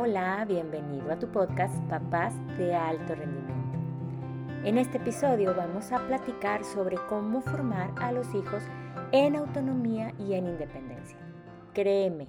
Hola, 0.00 0.44
bienvenido 0.44 1.10
a 1.10 1.18
tu 1.18 1.26
podcast 1.26 1.74
Papás 1.88 2.32
de 2.56 2.72
Alto 2.72 3.16
Rendimiento. 3.16 3.78
En 4.62 4.78
este 4.78 4.98
episodio 4.98 5.56
vamos 5.56 5.90
a 5.90 6.06
platicar 6.06 6.64
sobre 6.64 6.96
cómo 7.08 7.40
formar 7.40 7.92
a 7.96 8.12
los 8.12 8.32
hijos 8.32 8.62
en 9.10 9.34
autonomía 9.34 10.14
y 10.16 10.34
en 10.34 10.46
independencia. 10.46 11.18
Créeme, 11.74 12.28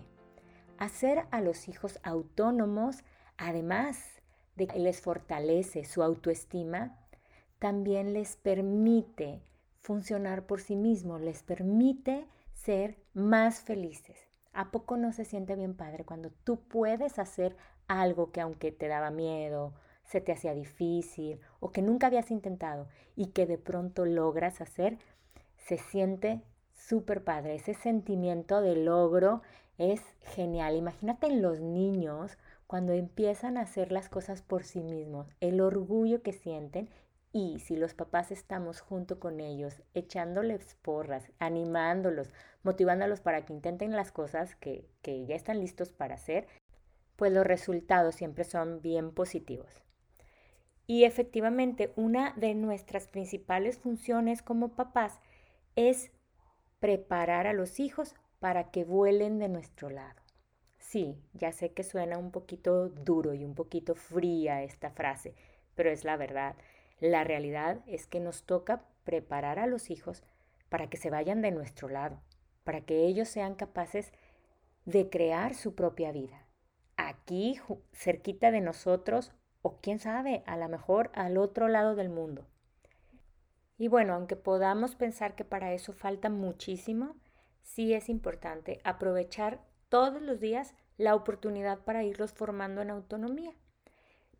hacer 0.79 1.27
a 1.29 1.41
los 1.41 1.67
hijos 1.67 1.99
autónomos, 2.01 3.03
además 3.37 4.19
de 4.55 4.65
que 4.65 4.79
les 4.79 4.99
fortalece 4.99 5.85
su 5.85 6.01
autoestima, 6.01 6.97
también 7.59 8.13
les 8.13 8.35
permite 8.35 9.43
funcionar 9.83 10.47
por 10.47 10.59
sí 10.59 10.75
mismos, 10.75 11.21
les 11.21 11.43
permite 11.43 12.25
ser 12.51 12.97
más 13.13 13.61
felices. 13.61 14.28
¿A 14.53 14.71
poco 14.71 14.97
no 14.97 15.11
se 15.13 15.25
siente 15.25 15.55
bien 15.55 15.75
padre 15.75 16.05
cuando 16.05 16.31
tú 16.43 16.59
puedes 16.59 17.19
hacer 17.19 17.55
algo 17.87 18.31
que 18.31 18.41
aunque 18.41 18.71
te 18.71 18.87
daba 18.87 19.11
miedo, 19.11 19.73
se 20.03 20.21
te 20.21 20.31
hacía 20.31 20.53
difícil 20.53 21.39
o 21.59 21.71
que 21.71 21.81
nunca 21.81 22.07
habías 22.07 22.31
intentado 22.31 22.87
y 23.15 23.27
que 23.27 23.45
de 23.45 23.57
pronto 23.57 24.05
logras 24.05 24.61
hacer? 24.61 24.97
Se 25.57 25.77
siente 25.77 26.41
súper 26.73 27.23
padre. 27.23 27.55
Ese 27.55 27.73
sentimiento 27.73 28.61
de 28.61 28.75
logro 28.75 29.41
es 29.77 30.01
genial. 30.21 30.75
Imagínate 30.75 31.27
en 31.27 31.41
los 31.41 31.59
niños 31.59 32.37
cuando 32.67 32.93
empiezan 32.93 33.57
a 33.57 33.61
hacer 33.61 33.91
las 33.91 34.09
cosas 34.09 34.41
por 34.41 34.63
sí 34.63 34.81
mismos, 34.81 35.27
el 35.39 35.59
orgullo 35.59 36.21
que 36.21 36.33
sienten 36.33 36.89
y 37.31 37.59
si 37.59 37.75
los 37.75 37.93
papás 37.93 38.31
estamos 38.31 38.81
junto 38.81 39.19
con 39.19 39.39
ellos, 39.39 39.81
echándoles 39.93 40.75
porras, 40.81 41.31
animándolos, 41.39 42.31
motivándolos 42.63 43.21
para 43.21 43.45
que 43.45 43.53
intenten 43.53 43.91
las 43.95 44.11
cosas 44.11 44.55
que, 44.55 44.89
que 45.01 45.25
ya 45.25 45.35
están 45.35 45.59
listos 45.59 45.91
para 45.91 46.15
hacer, 46.15 46.47
pues 47.15 47.31
los 47.31 47.45
resultados 47.45 48.15
siempre 48.15 48.43
son 48.43 48.81
bien 48.81 49.11
positivos. 49.11 49.83
Y 50.87 51.03
efectivamente, 51.03 51.93
una 51.95 52.33
de 52.33 52.55
nuestras 52.55 53.07
principales 53.07 53.77
funciones 53.77 54.41
como 54.41 54.69
papás 54.69 55.19
es 55.75 56.11
preparar 56.79 57.45
a 57.45 57.53
los 57.53 57.79
hijos 57.79 58.15
para 58.39 58.71
que 58.71 58.85
vuelen 58.85 59.37
de 59.37 59.49
nuestro 59.49 59.89
lado. 59.89 60.19
Sí, 60.77 61.21
ya 61.33 61.51
sé 61.51 61.73
que 61.73 61.83
suena 61.83 62.17
un 62.17 62.31
poquito 62.31 62.89
duro 62.89 63.33
y 63.33 63.43
un 63.43 63.53
poquito 63.53 63.93
fría 63.95 64.63
esta 64.63 64.89
frase, 64.89 65.35
pero 65.75 65.91
es 65.91 66.03
la 66.03 66.17
verdad. 66.17 66.55
La 66.99 67.23
realidad 67.23 67.81
es 67.85 68.07
que 68.07 68.19
nos 68.19 68.43
toca 68.43 68.85
preparar 69.03 69.59
a 69.59 69.67
los 69.67 69.91
hijos 69.91 70.23
para 70.69 70.89
que 70.89 70.97
se 70.97 71.09
vayan 71.09 71.41
de 71.41 71.51
nuestro 71.51 71.89
lado, 71.89 72.19
para 72.69 72.81
que 72.81 73.07
ellos 73.07 73.27
sean 73.27 73.55
capaces 73.55 74.11
de 74.85 75.09
crear 75.09 75.55
su 75.55 75.73
propia 75.73 76.11
vida. 76.11 76.45
Aquí, 76.97 77.59
cerquita 77.93 78.51
de 78.51 78.61
nosotros, 78.61 79.31
o 79.63 79.79
quién 79.81 79.97
sabe, 79.97 80.43
a 80.45 80.55
lo 80.55 80.69
mejor 80.69 81.09
al 81.15 81.39
otro 81.39 81.67
lado 81.67 81.95
del 81.95 82.09
mundo. 82.09 82.45
Y 83.79 83.87
bueno, 83.87 84.13
aunque 84.13 84.35
podamos 84.35 84.93
pensar 84.93 85.33
que 85.33 85.45
para 85.45 85.73
eso 85.73 85.93
falta 85.93 86.29
muchísimo, 86.29 87.15
sí 87.63 87.95
es 87.95 88.07
importante 88.07 88.81
aprovechar 88.83 89.65
todos 89.89 90.21
los 90.21 90.39
días 90.39 90.75
la 90.97 91.15
oportunidad 91.15 91.79
para 91.79 92.03
irlos 92.03 92.33
formando 92.33 92.83
en 92.83 92.91
autonomía 92.91 93.55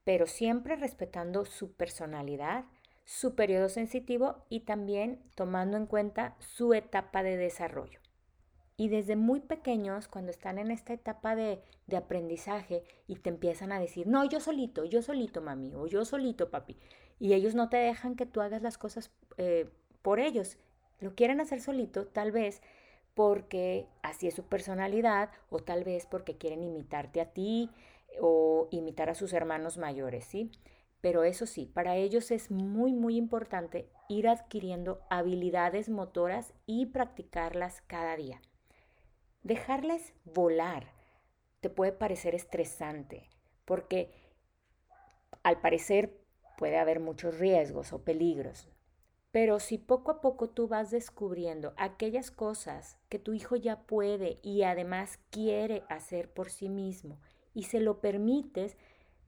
pero 0.03 0.27
siempre 0.27 0.75
respetando 0.75 1.45
su 1.45 1.73
personalidad, 1.73 2.65
su 3.05 3.35
periodo 3.35 3.69
sensitivo 3.69 4.43
y 4.49 4.61
también 4.61 5.21
tomando 5.35 5.77
en 5.77 5.85
cuenta 5.85 6.35
su 6.39 6.73
etapa 6.73 7.23
de 7.23 7.37
desarrollo. 7.37 7.98
Y 8.79 8.87
desde 8.87 9.17
muy 9.17 9.41
pequeños, 9.41 10.07
cuando 10.07 10.31
están 10.31 10.57
en 10.57 10.71
esta 10.71 10.93
etapa 10.93 11.35
de, 11.35 11.61
aprendizaje 11.93 12.85
y 13.07 13.17
te 13.17 13.27
empiezan 13.27 13.73
a 13.73 13.79
decir, 13.79 14.07
no, 14.07 14.23
yo 14.23 14.39
solito, 14.39 14.85
yo 14.85 15.01
solito, 15.01 15.41
mami, 15.41 15.73
o 15.75 15.85
yo 15.85 16.05
solito, 16.05 16.49
papi, 16.49 16.77
y 17.19 17.33
ellos 17.33 17.55
no 17.55 17.67
te 17.67 17.75
dejan 17.75 18.15
que 18.15 18.25
tú 18.25 18.39
hagas 18.39 18.61
las 18.61 18.77
cosas 18.77 19.11
eh, 19.35 19.69
por 20.01 20.21
ellos, 20.21 20.57
lo 21.01 21.13
quieren 21.13 21.41
hacer 21.41 21.59
solito, 21.59 22.07
tal 22.07 22.31
vez 22.31 22.61
porque 23.15 23.85
así 24.01 24.27
es 24.27 24.35
su 24.35 24.43
personalidad, 24.43 25.29
o 25.49 25.59
tal 25.59 25.83
vez 25.83 26.05
porque 26.05 26.37
quieren 26.37 26.63
imitarte 26.63 27.19
a 27.19 27.33
ti, 27.33 27.69
o 28.21 28.69
imitar 28.71 29.09
a 29.09 29.15
sus 29.15 29.33
hermanos 29.33 29.77
mayores, 29.77 30.23
¿sí? 30.23 30.51
Pero 31.01 31.25
eso 31.25 31.45
sí, 31.47 31.65
para 31.65 31.97
ellos 31.97 32.31
es 32.31 32.49
muy, 32.49 32.93
muy 32.93 33.17
importante 33.17 33.89
ir 34.07 34.29
adquiriendo 34.29 35.01
habilidades 35.09 35.89
motoras 35.89 36.53
y 36.65 36.85
practicarlas 36.85 37.81
cada 37.81 38.15
día. 38.15 38.39
Dejarles 39.43 40.13
volar 40.25 40.91
te 41.61 41.69
puede 41.69 41.91
parecer 41.91 42.35
estresante 42.35 43.29
porque 43.65 44.11
al 45.43 45.61
parecer 45.61 46.19
puede 46.57 46.77
haber 46.77 46.99
muchos 46.99 47.39
riesgos 47.39 47.93
o 47.93 48.03
peligros. 48.03 48.67
Pero 49.31 49.59
si 49.59 49.77
poco 49.77 50.11
a 50.11 50.21
poco 50.21 50.49
tú 50.49 50.67
vas 50.67 50.89
descubriendo 50.89 51.73
aquellas 51.77 52.31
cosas 52.31 52.97
que 53.09 53.19
tu 53.19 53.33
hijo 53.33 53.55
ya 53.55 53.81
puede 53.83 54.39
y 54.41 54.63
además 54.63 55.19
quiere 55.29 55.83
hacer 55.87 56.33
por 56.33 56.49
sí 56.49 56.67
mismo 56.67 57.19
y 57.53 57.63
se 57.63 57.79
lo 57.79 58.01
permites, 58.01 58.75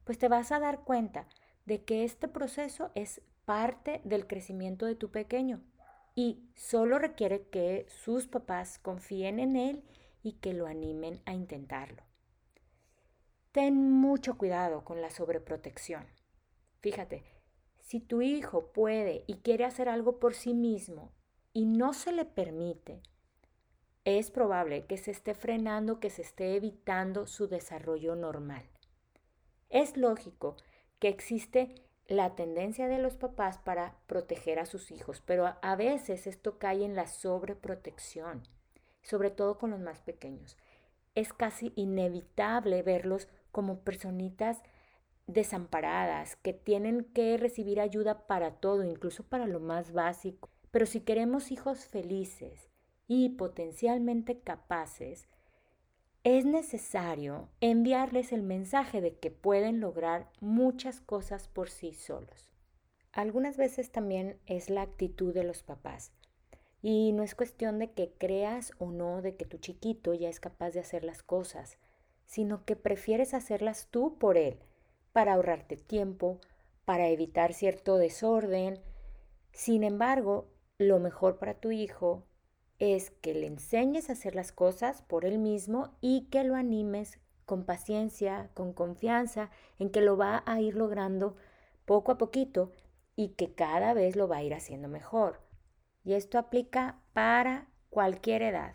pues 0.04 0.18
te 0.18 0.28
vas 0.28 0.52
a 0.52 0.60
dar 0.60 0.84
cuenta 0.84 1.28
de 1.66 1.84
que 1.84 2.04
este 2.04 2.28
proceso 2.28 2.92
es 2.96 3.22
parte 3.46 4.02
del 4.04 4.28
crecimiento 4.28 4.86
de 4.86 4.96
tu 4.96 5.12
pequeño 5.12 5.62
y 6.16 6.50
solo 6.56 7.00
requiere 7.00 7.48
que 7.48 7.86
sus 7.88 8.28
papás 8.28 8.80
confíen 8.80 9.40
en 9.40 9.56
él 9.56 9.84
y 10.24 10.34
que 10.34 10.54
lo 10.54 10.68
animen 10.68 11.22
a 11.26 11.34
intentarlo. 11.34 12.04
Ten 13.52 13.92
mucho 13.92 14.38
cuidado 14.38 14.84
con 14.86 15.02
la 15.02 15.10
sobreprotección. 15.10 16.08
Fíjate, 16.80 17.24
si 17.80 18.00
tu 18.00 18.22
hijo 18.22 18.72
puede 18.72 19.26
y 19.28 19.36
quiere 19.40 19.66
hacer 19.66 19.90
algo 19.90 20.20
por 20.20 20.34
sí 20.34 20.54
mismo 20.54 21.12
y 21.54 21.66
no 21.66 21.94
se 21.94 22.14
le 22.14 22.24
permite, 22.24 23.02
es 24.06 24.32
probable 24.32 24.86
que 24.86 24.98
se 24.98 25.12
esté 25.12 25.34
frenando, 25.34 26.00
que 26.00 26.10
se 26.10 26.22
esté 26.22 26.56
evitando 26.56 27.28
su 27.28 27.48
desarrollo 27.48 28.16
normal. 28.16 28.70
Es 29.70 29.98
lógico 29.98 30.56
que 31.00 31.10
existe 31.10 31.76
la 32.08 32.36
tendencia 32.36 32.88
de 32.88 33.00
los 33.00 33.16
papás 33.16 33.58
para 33.60 33.98
proteger 34.08 34.60
a 34.60 34.66
sus 34.66 34.92
hijos, 34.92 35.22
pero 35.26 35.56
a 35.62 35.76
veces 35.76 36.28
esto 36.28 36.58
cae 36.58 36.84
en 36.84 36.96
la 36.96 37.08
sobreprotección, 37.08 38.44
sobre 39.02 39.30
todo 39.32 39.58
con 39.58 39.72
los 39.72 39.80
más 39.80 40.02
pequeños. 40.02 40.58
Es 41.16 41.34
casi 41.34 41.74
inevitable 41.76 42.84
verlos 42.84 43.28
como 43.52 43.80
personitas 43.80 44.62
desamparadas, 45.28 46.36
que 46.38 46.54
tienen 46.54 47.06
que 47.06 47.38
recibir 47.38 47.80
ayuda 47.80 48.28
para 48.28 48.56
todo, 48.56 48.84
incluso 48.84 49.24
para 49.24 49.46
lo 49.46 49.60
más 49.60 49.94
básico. 49.94 50.50
Pero 50.72 50.86
si 50.86 51.02
queremos 51.02 51.52
hijos 51.52 51.86
felices, 51.86 52.72
y 53.14 53.28
potencialmente 53.28 54.40
capaces, 54.40 55.28
es 56.24 56.46
necesario 56.46 57.50
enviarles 57.60 58.32
el 58.32 58.42
mensaje 58.42 59.02
de 59.02 59.18
que 59.18 59.32
pueden 59.32 59.82
lograr 59.82 60.30
muchas 60.40 61.02
cosas 61.02 61.50
por 61.50 61.70
sí 61.70 61.94
solos. 61.94 62.54
Algunas 63.12 63.58
veces 63.58 63.92
también 63.92 64.40
es 64.46 64.70
la 64.70 64.84
actitud 64.84 65.34
de 65.34 65.44
los 65.44 65.62
papás. 65.62 66.14
Y 66.82 67.12
no 67.12 67.24
es 67.24 67.36
cuestión 67.36 67.80
de 67.80 67.92
que 67.92 68.14
creas 68.18 68.74
o 68.80 68.92
no 68.92 69.22
de 69.22 69.36
que 69.36 69.46
tu 69.46 69.58
chiquito 69.58 70.14
ya 70.14 70.30
es 70.30 70.40
capaz 70.40 70.72
de 70.72 70.80
hacer 70.80 71.04
las 71.04 71.22
cosas, 71.22 71.78
sino 72.26 72.66
que 72.66 72.76
prefieres 72.76 73.34
hacerlas 73.34 73.88
tú 73.92 74.18
por 74.18 74.38
él, 74.38 74.60
para 75.12 75.34
ahorrarte 75.34 75.78
tiempo, 75.78 76.40
para 76.86 77.10
evitar 77.10 77.54
cierto 77.54 77.98
desorden. 77.98 78.80
Sin 79.52 79.84
embargo, 79.84 80.48
lo 80.78 81.00
mejor 81.00 81.38
para 81.38 81.54
tu 81.54 81.72
hijo 81.72 82.26
es 82.80 83.12
que 83.12 83.36
le 83.36 83.46
enseñes 83.46 84.10
a 84.10 84.14
hacer 84.14 84.34
las 84.34 84.52
cosas 84.52 85.04
por 85.04 85.26
él 85.26 85.38
mismo 85.38 85.96
y 86.02 86.30
que 86.32 86.44
lo 86.44 86.56
animes 86.56 87.20
con 87.46 87.66
paciencia, 87.66 88.50
con 88.54 88.74
confianza, 88.74 89.52
en 89.78 89.92
que 89.92 90.02
lo 90.02 90.18
va 90.18 90.42
a 90.46 90.62
ir 90.62 90.76
logrando 90.76 91.36
poco 91.86 92.14
a 92.14 92.18
poquito 92.18 92.72
y 93.16 93.30
que 93.30 93.54
cada 93.54 93.94
vez 93.94 94.16
lo 94.16 94.28
va 94.28 94.38
a 94.38 94.44
ir 94.44 94.54
haciendo 94.54 94.88
mejor. 94.88 95.51
Y 96.04 96.14
esto 96.14 96.40
aplica 96.40 97.00
para 97.14 97.68
cualquier 97.90 98.42
edad. 98.42 98.74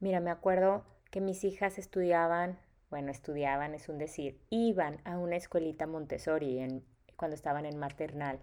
Mira, 0.00 0.20
me 0.20 0.30
acuerdo 0.30 0.84
que 1.10 1.20
mis 1.20 1.44
hijas 1.44 1.78
estudiaban, 1.78 2.58
bueno, 2.90 3.10
estudiaban 3.10 3.74
es 3.74 3.88
un 3.88 3.98
decir, 3.98 4.40
iban 4.50 5.00
a 5.04 5.18
una 5.18 5.36
escuelita 5.36 5.86
Montessori 5.86 6.82
cuando 7.16 7.34
estaban 7.34 7.64
en 7.64 7.78
maternal. 7.78 8.40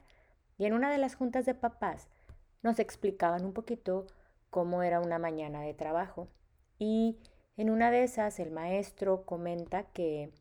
Y 0.58 0.66
en 0.66 0.74
una 0.74 0.92
de 0.92 0.98
las 0.98 1.16
juntas 1.16 1.46
de 1.46 1.54
papás 1.54 2.08
nos 2.64 2.80
explicaban 2.80 3.46
un 3.46 3.54
poquito 3.54 4.08
cómo 4.50 4.82
era 4.84 5.00
una 5.00 5.20
mañana 5.20 5.62
de 5.62 5.74
trabajo. 5.74 6.28
Y 6.80 7.20
en 7.58 7.70
una 7.70 7.92
de 7.92 8.04
esas 8.04 8.40
el 8.40 8.52
maestro 8.52 9.26
comenta 9.26 9.84
que 9.84 10.32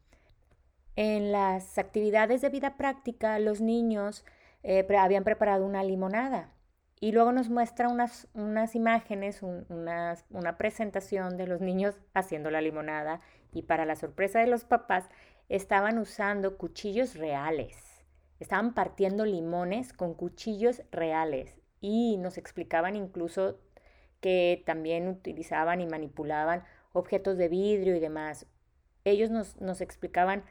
en 0.97 1.33
las 1.33 1.77
actividades 1.77 2.41
de 2.41 2.49
vida 2.49 2.77
práctica 2.77 3.39
los 3.39 3.61
niños 3.61 4.25
eh, 4.63 4.87
habían 4.99 5.25
preparado 5.25 5.67
una 5.67 5.85
limonada 5.85 6.53
y 7.01 7.13
luego 7.13 7.33
nos 7.33 7.49
muestra 7.49 7.89
unas, 7.89 8.29
unas 8.35 8.75
imágenes, 8.75 9.43
una 9.43 10.59
presentación 10.59 11.39
de 11.39 11.47
los 11.47 11.61
niños 11.61 11.99
haciendo 12.13 12.51
la 12.51 12.61
limonada 12.61 13.23
y 13.53 13.63
para 13.63 13.87
la 13.87 13.97
sorpresa 13.97 14.41
de 14.41 14.47
los 14.47 14.65
papás 14.65 15.09
estaban 15.49 15.99
usando 15.99 16.59
cuchillos 16.59 17.17
reales. 17.17 18.05
Estaban 18.39 18.75
partiendo 18.75 19.25
limones 19.25 19.93
con 19.93 20.15
cuchillos 20.15 20.83
reales 20.93 21.57
y 21.81 22.19
nos 22.19 22.39
explicaban 22.39 22.97
incluso 22.97 23.59
que 24.21 24.63
también 24.67 25.09
utilizaban 25.09 25.81
y 25.81 25.87
manipulaban 25.87 26.65
objetos 26.93 27.39
de 27.39 27.49
vidrio 27.49 27.97
y 27.97 28.01
demás. 28.01 28.47
Ellos 29.05 29.31
nos, 29.31 29.61
nos 29.61 29.81
explicaban 29.81 30.45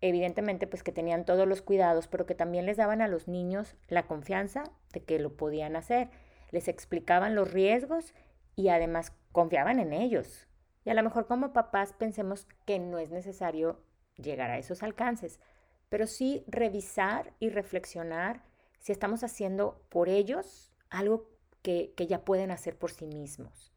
evidentemente 0.00 0.66
pues 0.66 0.82
que 0.82 0.92
tenían 0.92 1.24
todos 1.24 1.46
los 1.46 1.62
cuidados, 1.62 2.08
pero 2.08 2.26
que 2.26 2.34
también 2.34 2.66
les 2.66 2.76
daban 2.76 3.02
a 3.02 3.08
los 3.08 3.28
niños 3.28 3.76
la 3.88 4.06
confianza 4.06 4.64
de 4.92 5.02
que 5.02 5.18
lo 5.18 5.36
podían 5.36 5.76
hacer. 5.76 6.10
Les 6.50 6.68
explicaban 6.68 7.34
los 7.34 7.52
riesgos 7.52 8.14
y 8.56 8.68
además 8.68 9.12
confiaban 9.32 9.78
en 9.78 9.92
ellos. 9.92 10.46
Y 10.84 10.90
a 10.90 10.94
lo 10.94 11.02
mejor 11.02 11.26
como 11.26 11.52
papás 11.52 11.92
pensemos 11.92 12.46
que 12.64 12.78
no 12.78 12.98
es 12.98 13.10
necesario 13.10 13.82
llegar 14.16 14.50
a 14.50 14.58
esos 14.58 14.82
alcances, 14.82 15.40
pero 15.88 16.06
sí 16.06 16.44
revisar 16.46 17.34
y 17.38 17.50
reflexionar 17.50 18.42
si 18.78 18.92
estamos 18.92 19.24
haciendo 19.24 19.84
por 19.88 20.08
ellos 20.08 20.72
algo 20.90 21.30
que, 21.62 21.92
que 21.96 22.06
ya 22.06 22.24
pueden 22.24 22.50
hacer 22.50 22.76
por 22.76 22.90
sí 22.90 23.06
mismos. 23.06 23.72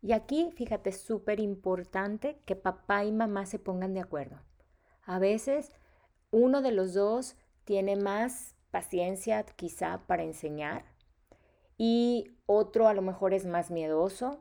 Y 0.00 0.12
aquí, 0.12 0.50
fíjate, 0.56 0.90
es 0.90 1.00
súper 1.00 1.38
importante 1.38 2.38
que 2.44 2.56
papá 2.56 3.04
y 3.04 3.12
mamá 3.12 3.46
se 3.46 3.58
pongan 3.58 3.94
de 3.94 4.00
acuerdo. 4.00 4.40
A 5.04 5.18
veces 5.18 5.72
uno 6.30 6.62
de 6.62 6.72
los 6.72 6.94
dos 6.94 7.36
tiene 7.64 7.96
más 7.96 8.54
paciencia 8.70 9.44
quizá 9.44 10.02
para 10.06 10.22
enseñar 10.22 10.84
y 11.76 12.30
otro 12.46 12.88
a 12.88 12.94
lo 12.94 13.02
mejor 13.02 13.34
es 13.34 13.44
más 13.44 13.70
miedoso 13.70 14.38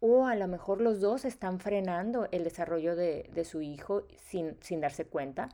o 0.00 0.26
a 0.26 0.34
lo 0.34 0.48
mejor 0.48 0.80
los 0.80 1.00
dos 1.00 1.24
están 1.24 1.60
frenando 1.60 2.28
el 2.30 2.44
desarrollo 2.44 2.96
de, 2.96 3.44
su 3.44 3.62
hijo 3.62 4.06
sin, 4.16 4.56
sin 4.60 4.80
darse 4.80 5.06
cuenta. 5.06 5.48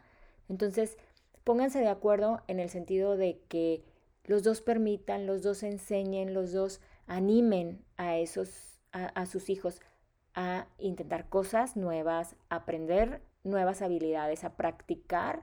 Entonces, 0.49 0.97
pónganse 1.45 1.81
de 1.81 1.89
acuerdo 1.89 2.43
en 2.49 2.59
el 2.59 2.69
sentido 2.69 3.17
de 3.17 3.41
que 3.49 3.85
los 4.25 4.43
dos 4.43 4.61
permitan, 4.61 5.27
los 5.27 5.43
dos 5.43 5.63
enseñen, 5.63 6.35
los 6.35 6.53
dos 6.53 6.81
animen 7.07 7.85
a 7.97 8.17
esos, 8.17 8.81
a 8.93 9.27
sus 9.27 9.51
hijos 9.51 9.81
a 10.35 10.67
intentar 10.79 11.29
cosas 11.29 11.77
nuevas, 11.77 12.35
aprender 12.49 13.21
nuevas 13.45 13.83
habilidades, 13.83 14.45
a 14.45 14.57
practicar 14.57 15.43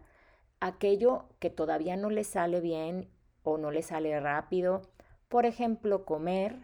aquello 0.59 1.25
que 1.39 1.49
todavía 1.49 1.95
no 1.95 2.09
le 2.09 2.23
sale 2.23 2.61
bien 2.61 3.09
o 3.43 3.57
no 3.57 3.71
le 3.71 3.83
sale 3.83 4.19
rápido. 4.19 4.81
Por 5.29 5.45
ejemplo, 5.45 6.05
comer 6.05 6.55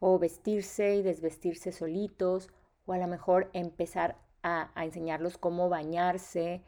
o 0.00 0.18
vestirse 0.18 0.96
y 0.96 1.02
desvestirse 1.02 1.72
solitos 1.72 2.50
o 2.86 2.92
a 2.92 2.98
lo 2.98 3.06
mejor 3.06 3.50
empezar 3.52 4.16
a, 4.42 4.70
a 4.74 4.84
enseñarlos 4.84 5.38
cómo 5.38 5.68
bañarse, 5.68 6.62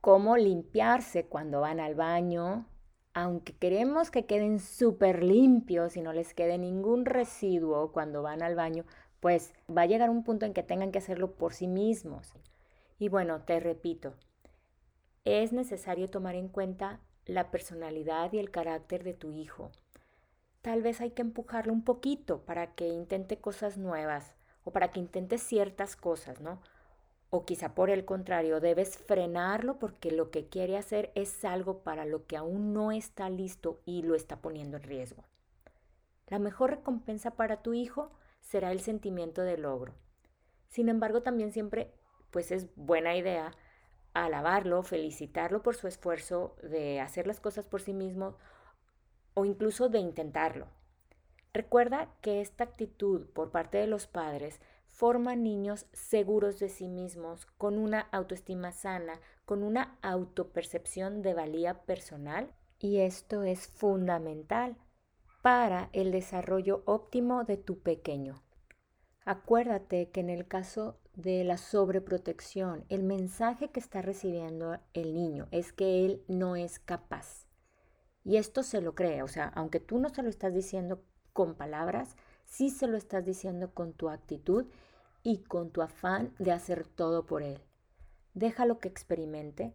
cómo 0.00 0.36
limpiarse 0.36 1.26
cuando 1.26 1.60
van 1.60 1.80
al 1.80 1.94
baño, 1.94 2.66
aunque 3.16 3.54
queremos 3.54 4.10
que 4.10 4.26
queden 4.26 4.60
súper 4.60 5.22
limpios 5.22 5.96
y 5.96 6.02
no 6.02 6.12
les 6.12 6.34
quede 6.34 6.58
ningún 6.58 7.06
residuo 7.06 7.90
cuando 7.90 8.22
van 8.22 8.42
al 8.42 8.54
baño, 8.54 8.84
pues 9.26 9.52
va 9.68 9.82
a 9.82 9.86
llegar 9.86 10.08
un 10.08 10.22
punto 10.22 10.46
en 10.46 10.54
que 10.54 10.62
tengan 10.62 10.92
que 10.92 10.98
hacerlo 10.98 11.32
por 11.32 11.52
sí 11.52 11.66
mismos. 11.66 12.32
Y 13.00 13.08
bueno, 13.08 13.40
te 13.40 13.58
repito, 13.58 14.14
es 15.24 15.52
necesario 15.52 16.08
tomar 16.08 16.36
en 16.36 16.46
cuenta 16.46 17.00
la 17.24 17.50
personalidad 17.50 18.32
y 18.32 18.38
el 18.38 18.52
carácter 18.52 19.02
de 19.02 19.14
tu 19.14 19.32
hijo. 19.32 19.72
Tal 20.62 20.80
vez 20.80 21.00
hay 21.00 21.10
que 21.10 21.22
empujarlo 21.22 21.72
un 21.72 21.82
poquito 21.82 22.42
para 22.42 22.76
que 22.76 22.86
intente 22.86 23.38
cosas 23.38 23.78
nuevas 23.78 24.32
o 24.62 24.70
para 24.70 24.92
que 24.92 25.00
intente 25.00 25.38
ciertas 25.38 25.96
cosas, 25.96 26.40
¿no? 26.40 26.60
O 27.30 27.44
quizá 27.44 27.74
por 27.74 27.90
el 27.90 28.04
contrario, 28.04 28.60
debes 28.60 28.96
frenarlo 28.96 29.80
porque 29.80 30.12
lo 30.12 30.30
que 30.30 30.46
quiere 30.46 30.76
hacer 30.76 31.10
es 31.16 31.44
algo 31.44 31.80
para 31.80 32.04
lo 32.04 32.26
que 32.26 32.36
aún 32.36 32.72
no 32.72 32.92
está 32.92 33.28
listo 33.28 33.80
y 33.84 34.02
lo 34.02 34.14
está 34.14 34.36
poniendo 34.36 34.76
en 34.76 34.84
riesgo. 34.84 35.24
La 36.28 36.38
mejor 36.38 36.70
recompensa 36.70 37.32
para 37.32 37.56
tu 37.56 37.74
hijo 37.74 38.12
será 38.46 38.70
el 38.70 38.80
sentimiento 38.80 39.42
de 39.42 39.58
logro. 39.58 39.94
Sin 40.68 40.88
embargo, 40.88 41.22
también 41.22 41.52
siempre 41.52 41.92
pues 42.30 42.52
es 42.52 42.68
buena 42.76 43.16
idea 43.16 43.52
alabarlo, 44.14 44.82
felicitarlo 44.82 45.62
por 45.62 45.74
su 45.74 45.88
esfuerzo 45.88 46.56
de 46.62 47.00
hacer 47.00 47.26
las 47.26 47.40
cosas 47.40 47.66
por 47.66 47.82
sí 47.82 47.92
mismo 47.92 48.36
o 49.34 49.44
incluso 49.44 49.88
de 49.88 49.98
intentarlo. 49.98 50.68
Recuerda 51.52 52.14
que 52.22 52.40
esta 52.40 52.64
actitud 52.64 53.26
por 53.30 53.50
parte 53.50 53.78
de 53.78 53.86
los 53.86 54.06
padres 54.06 54.60
forma 54.86 55.34
niños 55.34 55.86
seguros 55.92 56.58
de 56.58 56.68
sí 56.68 56.88
mismos, 56.88 57.46
con 57.58 57.78
una 57.78 58.00
autoestima 58.12 58.72
sana, 58.72 59.20
con 59.44 59.62
una 59.62 59.98
autopercepción 60.02 61.20
de 61.20 61.34
valía 61.34 61.82
personal 61.82 62.50
y 62.78 63.00
esto 63.00 63.42
es 63.42 63.66
fundamental 63.66 64.76
para 65.46 65.90
el 65.92 66.10
desarrollo 66.10 66.82
óptimo 66.86 67.44
de 67.44 67.56
tu 67.56 67.78
pequeño. 67.78 68.42
Acuérdate 69.24 70.10
que 70.10 70.18
en 70.18 70.28
el 70.28 70.48
caso 70.48 70.98
de 71.14 71.44
la 71.44 71.56
sobreprotección, 71.56 72.84
el 72.88 73.04
mensaje 73.04 73.68
que 73.70 73.78
está 73.78 74.02
recibiendo 74.02 74.80
el 74.92 75.14
niño 75.14 75.46
es 75.52 75.72
que 75.72 76.04
él 76.04 76.24
no 76.26 76.56
es 76.56 76.80
capaz. 76.80 77.46
Y 78.24 78.38
esto 78.38 78.64
se 78.64 78.80
lo 78.80 78.96
cree, 78.96 79.22
o 79.22 79.28
sea, 79.28 79.52
aunque 79.54 79.78
tú 79.78 80.00
no 80.00 80.08
se 80.08 80.24
lo 80.24 80.30
estás 80.30 80.52
diciendo 80.52 81.04
con 81.32 81.54
palabras, 81.54 82.16
sí 82.44 82.68
se 82.68 82.88
lo 82.88 82.96
estás 82.96 83.24
diciendo 83.24 83.70
con 83.72 83.92
tu 83.92 84.08
actitud 84.08 84.66
y 85.22 85.44
con 85.44 85.70
tu 85.70 85.80
afán 85.80 86.34
de 86.40 86.50
hacer 86.50 86.88
todo 86.88 87.24
por 87.24 87.44
él. 87.44 87.60
Déjalo 88.34 88.80
que 88.80 88.88
experimente, 88.88 89.74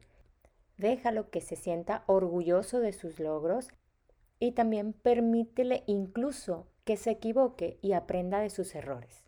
déjalo 0.75 1.29
que 1.29 1.39
se 1.39 1.55
sienta 1.55 2.03
orgulloso 2.07 2.81
de 2.81 2.91
sus 2.91 3.21
logros 3.21 3.69
y 4.41 4.53
también 4.53 4.93
permítele 4.93 5.83
incluso 5.85 6.67
que 6.83 6.97
se 6.97 7.11
equivoque 7.11 7.77
y 7.83 7.93
aprenda 7.93 8.39
de 8.39 8.49
sus 8.49 8.73
errores. 8.73 9.23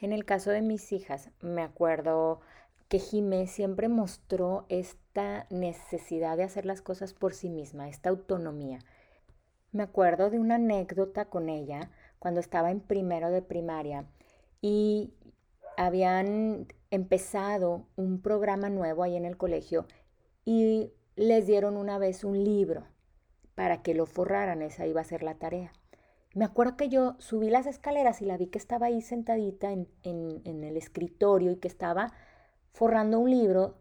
En 0.00 0.12
el 0.12 0.24
caso 0.24 0.50
de 0.50 0.62
mis 0.62 0.90
hijas, 0.92 1.30
me 1.40 1.62
acuerdo 1.62 2.40
que 2.88 2.98
Jimé 2.98 3.46
siempre 3.46 3.88
mostró 3.88 4.66
esta 4.68 5.46
necesidad 5.48 6.36
de 6.36 6.42
hacer 6.42 6.66
las 6.66 6.82
cosas 6.82 7.14
por 7.14 7.34
sí 7.34 7.50
misma, 7.50 7.88
esta 7.88 8.10
autonomía. 8.10 8.80
Me 9.70 9.84
acuerdo 9.84 10.28
de 10.28 10.40
una 10.40 10.56
anécdota 10.56 11.26
con 11.26 11.48
ella 11.48 11.92
cuando 12.18 12.40
estaba 12.40 12.72
en 12.72 12.80
primero 12.80 13.30
de 13.30 13.42
primaria 13.42 14.06
y 14.60 15.14
habían 15.76 16.66
empezado 16.90 17.86
un 17.94 18.20
programa 18.20 18.70
nuevo 18.70 19.04
ahí 19.04 19.14
en 19.14 19.24
el 19.24 19.36
colegio 19.36 19.86
y 20.44 20.92
les 21.14 21.46
dieron 21.46 21.76
una 21.76 21.98
vez 21.98 22.24
un 22.24 22.42
libro 22.42 22.91
para 23.54 23.82
que 23.82 23.94
lo 23.94 24.06
forraran, 24.06 24.62
esa 24.62 24.86
iba 24.86 25.00
a 25.00 25.04
ser 25.04 25.22
la 25.22 25.34
tarea. 25.34 25.72
Me 26.34 26.44
acuerdo 26.44 26.76
que 26.76 26.88
yo 26.88 27.14
subí 27.18 27.50
las 27.50 27.66
escaleras 27.66 28.22
y 28.22 28.24
la 28.24 28.38
vi 28.38 28.46
que 28.46 28.58
estaba 28.58 28.86
ahí 28.86 29.02
sentadita 29.02 29.70
en, 29.70 29.86
el 30.44 30.76
escritorio 30.76 31.50
y 31.50 31.56
que 31.56 31.68
estaba 31.68 32.12
forrando 32.72 33.18
un 33.18 33.30
libro 33.30 33.76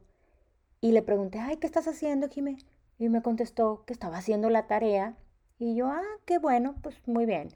y 0.82 0.92
le 0.92 1.02
pregunté, 1.02 1.40
ay, 1.40 1.58
¿qué 1.58 1.68
estás 1.68 1.88
haciendo, 1.88 2.28
Jimé? 2.28 2.58
Y 2.98 3.08
me 3.08 3.22
contestó 3.22 3.86
que 3.86 3.94
estaba 3.94 4.18
haciendo 4.18 4.50
la 4.50 4.68
tarea 4.68 5.16
y 5.58 5.76
yo, 5.76 5.88
ah, 5.88 6.04
qué 6.26 6.40
bueno, 6.40 6.76
pues 6.82 6.96
muy 7.08 7.26
bien. 7.26 7.50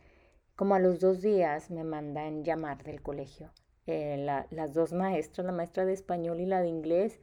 Como 0.56 0.76
a 0.76 0.80
los 0.80 1.02
dos 1.02 1.22
días 1.22 1.70
me 1.72 1.84
mandan 1.84 2.46
llamar 2.46 2.84
del 2.84 3.02
colegio 3.02 3.52
eh, 3.88 4.26
las 4.50 4.74
dos 4.74 4.94
maestras, 4.94 5.46
la 5.46 5.52
maestra 5.52 5.86
de 5.86 5.94
español 5.94 6.40
y 6.40 6.46
la 6.46 6.62
de 6.62 6.70
inglés, 6.70 7.20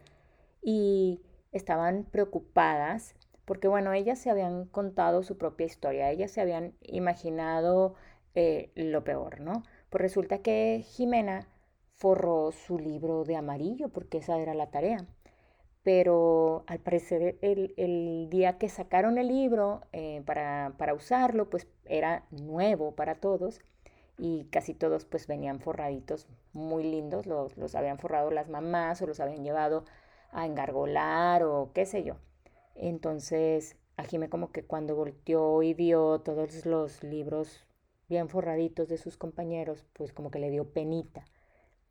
y 0.62 1.20
estaban 1.50 2.04
preocupadas 2.04 3.14
porque 3.44 3.68
bueno, 3.68 3.92
ellas 3.92 4.18
se 4.18 4.30
habían 4.30 4.66
contado 4.66 5.22
su 5.22 5.37
propia 5.38 5.66
historia, 5.66 6.11
ellas 6.11 6.30
se 6.30 6.40
habían 6.40 6.75
imaginado 6.82 7.94
eh, 8.34 8.70
lo 8.75 9.04
peor, 9.04 9.40
¿no? 9.40 9.62
Pues 9.90 10.00
resulta 10.02 10.38
que 10.38 10.84
Jimena 10.87 11.49
forró 11.96 12.52
su 12.52 12.78
libro 12.78 13.25
de 13.25 13.37
amarillo, 13.37 13.88
porque 13.90 14.18
esa 14.18 14.38
era 14.38 14.54
la 14.54 14.70
tarea. 14.70 15.06
Pero 15.82 16.64
al 16.68 16.78
parecer 16.80 17.38
el, 17.42 18.28
día 18.30 18.58
que 18.58 18.68
sacaron 18.68 19.18
el 19.18 19.28
libro 19.28 19.82
eh, 19.92 20.22
para, 20.26 20.75
para, 20.78 20.94
usarlo, 20.94 21.50
pues 21.50 21.66
era 21.84 22.25
nuevo 22.30 22.94
para 22.94 23.16
todos 23.16 23.61
y 24.18 24.44
casi 24.50 24.75
todos 24.75 25.04
pues 25.04 25.26
venían 25.26 25.61
forraditos 25.61 26.28
muy 26.52 26.84
lindos, 26.84 27.26
los, 27.26 27.56
los 27.56 27.75
habían 27.75 27.99
forrado 27.99 28.30
las 28.30 28.49
mamás 28.49 29.02
o 29.02 29.06
los 29.06 29.20
habían 29.20 29.44
llevado 29.44 29.84
a 30.30 30.46
engargolar 30.46 31.42
o 31.42 31.72
qué 31.75 31.87
sé 31.87 32.04
yo. 32.04 32.16
Entonces, 32.74 33.76
a 33.96 34.04
Jimé 34.04 34.28
como 34.28 34.52
que 34.52 34.64
cuando 34.64 34.96
volteó 34.96 35.62
y 35.62 35.74
vio 35.74 36.20
todos 36.20 36.64
los 36.66 37.02
libros 37.02 37.66
bien 38.08 38.28
forraditos 38.28 38.88
de 38.88 38.98
sus 38.98 39.16
compañeros, 39.16 39.86
pues 39.92 40.12
como 40.12 40.30
que 40.30 40.38
le 40.38 40.50
dio 40.50 40.68
penita 40.70 41.24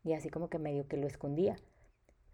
y 0.04 0.14
así 0.14 0.30
como 0.30 0.50
que 0.50 0.60
medio 0.60 0.88
que 0.88 0.98
lo 0.98 1.08
escondía. 1.08 1.56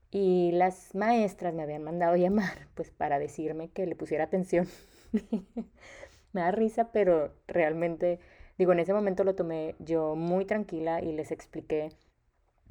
Y 0.10 0.52
las 0.54 0.96
maestras 0.96 1.54
me 1.54 1.64
habían 1.64 1.84
mandado 1.84 2.16
llamar 2.18 2.68
pues 2.76 2.92
para 2.92 3.20
decirme 3.20 3.70
que 3.70 3.86
le 3.86 3.96
pusiera 3.96 4.26
atención. 4.26 4.68
me 6.34 6.42
da 6.42 6.52
risa, 6.52 6.92
pero 6.92 7.34
realmente, 7.48 8.20
digo, 8.58 8.74
en 8.74 8.80
ese 8.80 8.94
momento 8.94 9.24
lo 9.24 9.36
tomé 9.36 9.76
yo 9.80 10.16
muy 10.16 10.46
tranquila 10.46 11.02
y 11.02 11.12
les 11.14 11.32
expliqué 11.32 11.90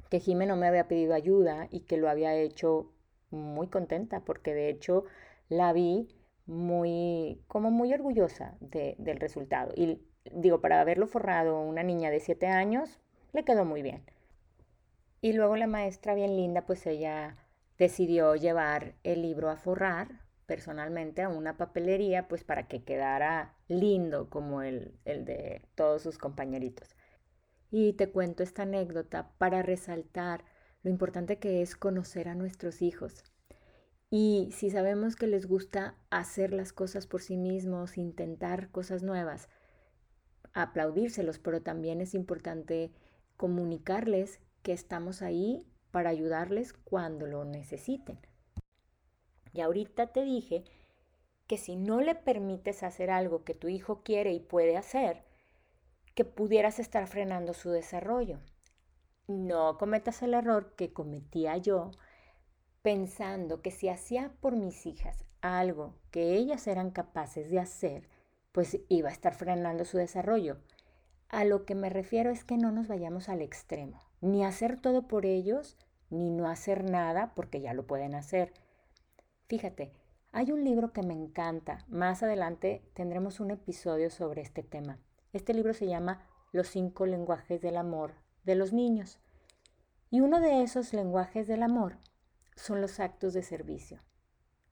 que 0.09 0.19
Jime 0.19 0.45
no 0.45 0.55
me 0.55 0.67
había 0.67 0.87
pedido 0.87 1.13
ayuda 1.13 1.67
y 1.69 1.81
que 1.81 1.97
lo 1.97 2.09
había 2.09 2.33
hecho 2.35 2.91
muy 3.29 3.67
contenta 3.67 4.21
porque 4.21 4.53
de 4.53 4.69
hecho 4.69 5.03
la 5.49 5.73
vi 5.73 6.07
muy, 6.45 7.43
como 7.47 7.71
muy 7.71 7.93
orgullosa 7.93 8.57
del 8.61 9.19
resultado. 9.19 9.73
Y 9.75 10.01
digo, 10.31 10.61
para 10.61 10.81
haberlo 10.81 11.07
forrado 11.07 11.61
una 11.61 11.83
niña 11.83 12.09
de 12.09 12.19
7 12.19 12.47
años, 12.47 12.99
le 13.33 13.43
quedó 13.43 13.65
muy 13.65 13.81
bien. 13.81 14.03
Y 15.21 15.33
luego 15.33 15.55
la 15.55 15.67
maestra 15.67 16.13
bien 16.15 16.35
linda, 16.35 16.65
pues 16.65 16.85
ella 16.85 17.37
decidió 17.77 18.35
llevar 18.35 18.95
el 19.03 19.21
libro 19.21 19.49
a 19.49 19.57
forrar 19.57 20.21
personalmente 20.45 21.21
a 21.21 21.29
una 21.29 21.57
papelería, 21.57 22.27
pues 22.27 22.43
para 22.43 22.67
que 22.67 22.83
quedara 22.83 23.55
lindo 23.67 24.29
como 24.29 24.61
el, 24.61 24.97
el 25.05 25.25
de 25.25 25.61
todos 25.75 26.01
sus 26.01 26.17
compañeritos. 26.17 26.95
Y 27.69 27.93
te 27.93 28.09
cuento 28.09 28.43
esta 28.43 28.63
anécdota 28.63 29.31
para 29.37 29.61
resaltar 29.61 30.45
lo 30.83 30.89
importante 30.89 31.37
que 31.37 31.61
es 31.61 31.75
conocer 31.75 32.29
a 32.29 32.35
nuestros 32.35 32.81
hijos. 32.81 33.25
Y 34.09 34.49
si 34.53 34.69
sabemos 34.69 35.15
que 35.15 35.27
les 35.27 35.47
gusta 35.47 35.95
hacer 36.09 36.53
las 36.53 36.71
cosas 36.71 37.07
por 37.07 37.21
sí 37.21 37.35
mismos, 37.35 37.97
intentar 37.97 38.71
cosas 38.71 39.03
nuevas, 39.03 39.49
aplaudírselos, 40.53 41.39
pero 41.39 41.61
también 41.61 41.99
es 41.99 42.13
importante 42.13 42.93
comunicarles 43.35 44.39
que 44.63 44.71
estamos 44.71 45.21
ahí 45.21 45.65
para 45.91 46.09
ayudarles 46.09 46.73
cuando 46.73 47.27
lo 47.27 47.43
necesiten. 47.43 48.19
Y 49.53 49.61
ahorita 49.61 50.07
te 50.07 50.23
dije 50.23 50.63
que 51.47 51.57
si 51.57 51.75
no 51.75 52.01
le 52.01 52.15
permites 52.15 52.83
hacer 52.83 53.09
algo 53.09 53.43
que 53.43 53.55
tu 53.55 53.67
hijo 53.67 54.03
quiere 54.03 54.31
y 54.33 54.39
puede 54.39 54.77
hacer, 54.77 55.23
que 56.15 56.25
pudieras 56.25 56.79
estar 56.79 57.07
frenando 57.07 57.53
su 57.53 57.69
desarrollo. 57.69 58.39
No 59.27 59.77
cometas 59.77 60.21
el 60.23 60.33
error 60.33 60.75
que 60.75 60.93
cometía 60.93 61.57
yo 61.57 61.91
pensando 62.87 63.61
que 63.61 63.71
si 63.71 63.89
hacía 63.89 64.31
por 64.39 64.55
mis 64.55 64.85
hijas 64.85 65.25
algo 65.41 65.95
que 66.09 66.35
ellas 66.35 66.67
eran 66.67 66.89
capaces 66.89 67.51
de 67.51 67.59
hacer, 67.59 68.07
pues 68.53 68.79
iba 68.87 69.09
a 69.09 69.11
estar 69.11 69.35
frenando 69.35 69.83
su 69.83 69.97
desarrollo. 69.97 70.55
A 71.27 71.43
lo 71.43 71.65
que 71.65 71.75
me 71.75 71.89
refiero 71.89 72.29
es 72.29 72.45
que 72.45 72.55
no 72.55 72.71
nos 72.71 72.87
vayamos 72.87 73.27
al 73.27 73.41
extremo, 73.41 73.99
ni 74.21 74.45
hacer 74.45 74.79
todo 74.79 75.05
por 75.05 75.25
ellos, 75.25 75.75
ni 76.09 76.29
no 76.29 76.47
hacer 76.47 76.89
nada 76.89 77.33
porque 77.35 77.59
ya 77.59 77.73
lo 77.73 77.85
pueden 77.85 78.15
hacer. 78.15 78.53
Fíjate, 79.49 79.91
hay 80.31 80.53
un 80.53 80.63
libro 80.63 80.93
que 80.93 81.03
me 81.03 81.13
encanta, 81.13 81.83
más 81.89 82.23
adelante 82.23 82.89
tendremos 82.93 83.41
un 83.41 83.51
episodio 83.51 84.09
sobre 84.09 84.43
este 84.43 84.63
tema. 84.63 84.97
Este 85.33 85.53
libro 85.53 85.73
se 85.73 85.87
llama 85.87 86.25
Los 86.53 86.69
cinco 86.69 87.05
lenguajes 87.05 87.59
del 87.59 87.75
amor 87.75 88.13
de 88.45 88.55
los 88.55 88.71
niños. 88.71 89.19
Y 90.09 90.21
uno 90.21 90.39
de 90.39 90.63
esos 90.63 90.93
lenguajes 90.93 91.47
del 91.47 91.63
amor 91.63 91.97
son 92.57 92.81
los 92.81 92.99
actos 92.99 93.33
de 93.33 93.43
servicio. 93.43 94.01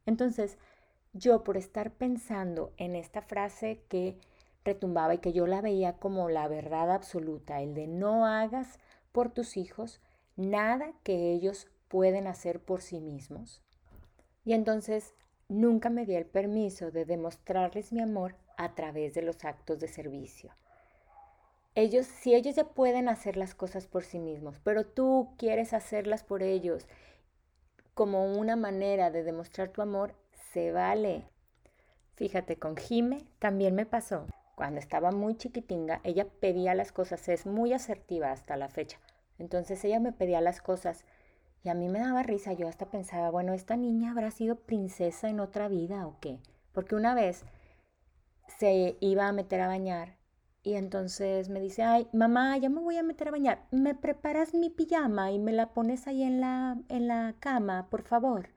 Entonces, 0.05 0.57
yo 1.13 1.43
por 1.43 1.55
estar 1.55 1.91
pensando 1.91 2.73
en 2.77 2.95
esta 2.95 3.21
frase 3.21 3.81
que 3.87 4.17
retumbaba 4.65 5.13
y 5.13 5.19
que 5.19 5.31
yo 5.31 5.47
la 5.47 5.61
veía 5.61 5.93
como 5.93 6.29
la 6.29 6.47
verdad 6.47 6.91
absoluta, 6.91 7.61
el 7.61 7.73
de 7.73 7.87
no 7.87 8.25
hagas 8.25 8.79
por 9.11 9.29
tus 9.29 9.55
hijos 9.55 10.01
nada 10.35 10.91
que 11.03 11.31
ellos 11.31 11.67
pueden 11.87 12.27
hacer 12.27 12.59
por 12.59 12.81
sí 12.81 12.99
mismos. 12.99 13.61
Y 14.43 14.53
entonces 14.53 15.13
nunca 15.47 15.89
me 15.89 16.05
di 16.05 16.15
el 16.15 16.25
permiso 16.25 16.91
de 16.91 17.05
demostrarles 17.05 17.93
mi 17.93 18.01
amor 18.01 18.35
a 18.57 18.75
través 18.75 19.13
de 19.13 19.21
los 19.21 19.45
actos 19.45 19.79
de 19.79 19.87
servicio. 19.87 20.51
Ellos, 21.75 22.05
si 22.05 22.33
ellos 22.33 22.55
ya 22.55 22.65
pueden 22.65 23.09
hacer 23.09 23.37
las 23.37 23.53
cosas 23.53 23.85
por 23.85 24.03
sí 24.03 24.19
mismos, 24.19 24.59
pero 24.63 24.85
tú 24.85 25.29
quieres 25.37 25.73
hacerlas 25.73 26.23
por 26.23 26.41
ellos 26.41 26.87
como 27.95 28.25
una 28.25 28.57
manera 28.57 29.09
de 29.09 29.23
demostrar 29.23 29.69
tu 29.69 29.81
amor, 29.81 30.13
se 30.51 30.73
vale. 30.73 31.23
Fíjate, 32.15 32.57
con 32.57 32.75
Jime 32.75 33.23
también 33.39 33.73
me 33.73 33.85
pasó. 33.85 34.27
Cuando 34.55 34.79
estaba 34.79 35.11
muy 35.11 35.35
chiquitinga, 35.35 36.01
ella 36.03 36.27
pedía 36.39 36.75
las 36.75 36.91
cosas, 36.91 37.27
es 37.29 37.45
muy 37.45 37.71
asertiva 37.71 38.31
hasta 38.31 38.57
la 38.57 38.67
fecha. 38.67 38.99
Entonces 39.39 39.83
ella 39.85 40.01
me 40.01 40.11
pedía 40.11 40.41
las 40.41 40.61
cosas 40.61 41.05
y 41.63 41.69
a 41.69 41.73
mí 41.73 41.87
me 41.87 41.99
daba 41.99 42.21
risa. 42.21 42.51
Yo 42.51 42.67
hasta 42.67 42.85
pensaba, 42.85 43.31
bueno, 43.31 43.53
¿esta 43.53 43.77
niña 43.77 44.11
habrá 44.11 44.29
sido 44.29 44.57
princesa 44.57 45.29
en 45.29 45.39
otra 45.39 45.69
vida 45.69 46.05
o 46.05 46.19
qué? 46.19 46.39
Porque 46.73 46.95
una 46.95 47.15
vez 47.15 47.45
se 48.59 48.97
iba 48.99 49.27
a 49.27 49.33
meter 49.33 49.61
a 49.61 49.67
bañar 49.67 50.14
y 50.65 50.73
entonces 50.73 51.47
me 51.47 51.61
dice, 51.61 51.83
ay, 51.83 52.09
mamá, 52.11 52.57
ya 52.57 52.69
me 52.69 52.81
voy 52.81 52.97
a 52.97 53.03
meter 53.03 53.27
a 53.27 53.31
bañar. 53.31 53.67
¿Me 53.69 53.93
preparas 53.93 54.55
mi 54.55 54.71
pijama 54.71 55.31
y 55.31 55.37
me 55.37 55.53
la 55.53 55.73
pones 55.75 56.07
ahí 56.07 56.23
en 56.23 56.41
la, 56.41 56.75
en 56.89 57.07
la 57.07 57.35
cama, 57.39 57.87
por 57.91 58.01
favor? 58.01 58.49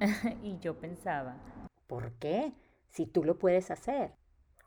y 0.42 0.58
yo 0.58 0.80
pensaba, 0.80 1.36
¿por 1.86 2.14
qué? 2.14 2.52
Si 2.88 3.06
tú 3.06 3.22
lo 3.22 3.38
puedes 3.38 3.70
hacer. 3.70 4.14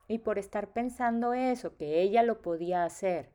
Y 0.07 0.19
por 0.19 0.39
estar 0.39 0.71
pensando 0.71 1.33
eso, 1.33 1.75
que 1.75 2.01
ella 2.01 2.23
lo 2.23 2.41
podía 2.41 2.85
hacer, 2.85 3.33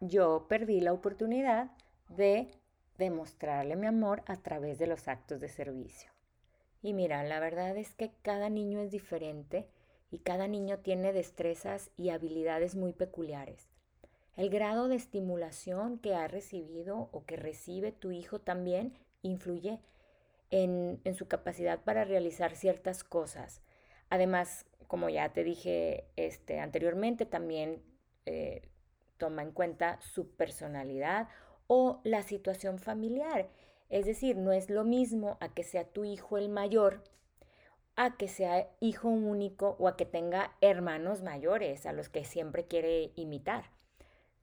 yo 0.00 0.46
perdí 0.48 0.80
la 0.80 0.92
oportunidad 0.92 1.72
de 2.08 2.48
demostrarle 2.96 3.74
mi 3.74 3.88
amor 3.88 4.22
a 4.26 4.36
través 4.36 4.78
de 4.78 4.86
los 4.86 5.08
actos 5.08 5.40
de 5.40 5.48
servicio. 5.48 6.12
Y 6.80 6.92
mira, 6.92 7.24
la 7.24 7.40
verdad 7.40 7.76
es 7.76 7.92
que 7.96 8.12
cada 8.22 8.50
niño 8.50 8.78
es 8.78 8.92
diferente 8.92 9.68
y 10.14 10.18
cada 10.18 10.46
niño 10.46 10.78
tiene 10.78 11.12
destrezas 11.12 11.90
y 11.96 12.10
habilidades 12.10 12.76
muy 12.76 12.92
peculiares. 12.92 13.68
El 14.36 14.48
grado 14.48 14.86
de 14.86 14.94
estimulación 14.94 15.98
que 15.98 16.14
ha 16.14 16.28
recibido 16.28 17.08
o 17.10 17.24
que 17.24 17.34
recibe 17.34 17.90
tu 17.90 18.12
hijo 18.12 18.38
también 18.40 18.96
influye 19.22 19.80
en, 20.52 21.00
su 21.16 21.26
capacidad 21.26 21.80
para 21.82 22.04
realizar 22.04 22.54
ciertas 22.54 23.02
cosas. 23.02 23.60
Además, 24.08 24.66
como 24.86 25.08
ya 25.08 25.32
te 25.32 25.42
dije 25.42 26.04
este, 26.14 26.60
anteriormente, 26.60 27.26
también 27.26 27.82
eh, 28.24 28.62
toma 29.18 29.42
en 29.42 29.50
cuenta 29.50 29.98
su 30.00 30.28
personalidad 30.28 31.28
o 31.66 32.00
la 32.04 32.22
situación 32.22 32.78
familiar. 32.78 33.48
Es 33.88 34.06
decir, 34.06 34.36
no 34.36 34.52
es 34.52 34.70
lo 34.70 34.84
mismo 34.84 35.38
a 35.40 35.52
que 35.52 35.64
sea 35.64 35.82
tu 35.82 36.04
hijo 36.04 36.38
el 36.38 36.50
mayor, 36.50 37.02
a 37.96 38.16
que 38.16 38.28
sea 38.28 38.68
hijo 38.80 39.08
único 39.08 39.76
o 39.78 39.88
a 39.88 39.96
que 39.96 40.04
tenga 40.04 40.52
hermanos 40.60 41.22
mayores 41.22 41.86
a 41.86 41.92
los 41.92 42.08
que 42.08 42.24
siempre 42.24 42.66
quiere 42.66 43.12
imitar. 43.14 43.64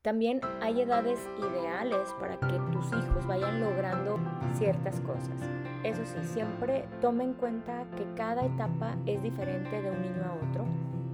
También 0.02 0.42
hay 0.62 0.82
edades 0.82 1.20
ideales 1.38 2.12
para 2.20 2.40
que 2.40 2.60
tus 2.72 2.88
hijos 2.88 3.28
vayan 3.28 3.62
logrando 3.62 4.20
ciertas 4.56 5.00
cosas. 5.02 5.40
Eso 5.84 6.04
sí, 6.06 6.24
siempre 6.24 6.88
toma 7.02 7.24
en 7.24 7.34
cuenta 7.34 7.86
que 7.96 8.06
cada 8.16 8.46
etapa 8.46 8.98
es 9.06 9.22
diferente 9.22 9.80
de 9.80 9.92
un 9.92 10.02
niño 10.02 10.24
a 10.26 10.34
otro 10.34 10.66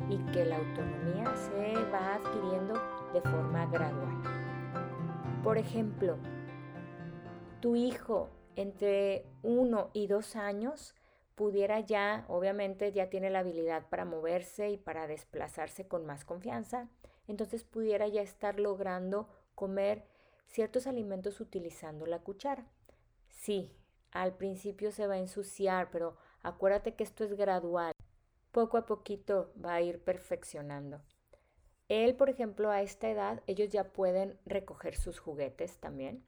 y 0.09 0.17
que 0.31 0.45
la 0.45 0.55
autonomía 0.55 1.35
se 1.35 1.73
va 1.91 2.15
adquiriendo 2.15 2.75
de 3.13 3.21
forma 3.21 3.65
gradual. 3.65 4.21
Por 5.43 5.57
ejemplo, 5.57 6.17
tu 7.59 7.75
hijo 7.75 8.29
entre 8.55 9.25
uno 9.43 9.89
y 9.91 10.07
dos 10.07 10.37
años 10.37 10.95
pudiera 11.37 11.79
ya, 11.81 12.25
obviamente 12.29 12.91
ya 12.91 13.11
tiene 13.11 13.29
la 13.29 13.39
habilidad 13.39 13.87
para 13.89 14.05
moverse 14.05 14.71
y 14.71 14.77
para 14.77 15.05
desplazarse 15.05 15.87
con 15.87 16.03
más 16.03 16.25
confianza, 16.25 16.89
entonces 17.27 17.63
pudiera 17.63 18.07
ya 18.07 18.23
estar 18.23 18.59
logrando 18.59 19.29
comer 19.53 20.03
ciertos 20.47 20.87
alimentos 20.87 21.39
utilizando 21.39 22.07
la 22.07 22.23
cuchara. 22.23 22.65
Sí, 23.29 23.71
al 24.09 24.35
principio 24.35 24.91
se 24.91 25.05
va 25.05 25.13
a 25.13 25.19
ensuciar, 25.19 25.91
pero 25.91 26.17
acuérdate 26.41 26.95
que 26.95 27.03
esto 27.03 27.23
es 27.23 27.33
gradual. 27.33 27.93
Poco 28.51 28.77
a 28.77 28.87
poquito 28.87 29.53
va 29.63 29.75
a 29.75 29.81
ir 29.81 30.03
perfeccionando. 30.03 31.03
Él, 31.87 32.15
por 32.15 32.31
ejemplo, 32.31 32.71
a 32.71 32.81
esta 32.81 33.11
edad, 33.11 33.43
ellos 33.45 33.69
ya 33.69 33.93
pueden 33.93 34.39
recoger 34.47 34.95
sus 34.95 35.19
juguetes 35.19 35.77
también. 35.77 36.25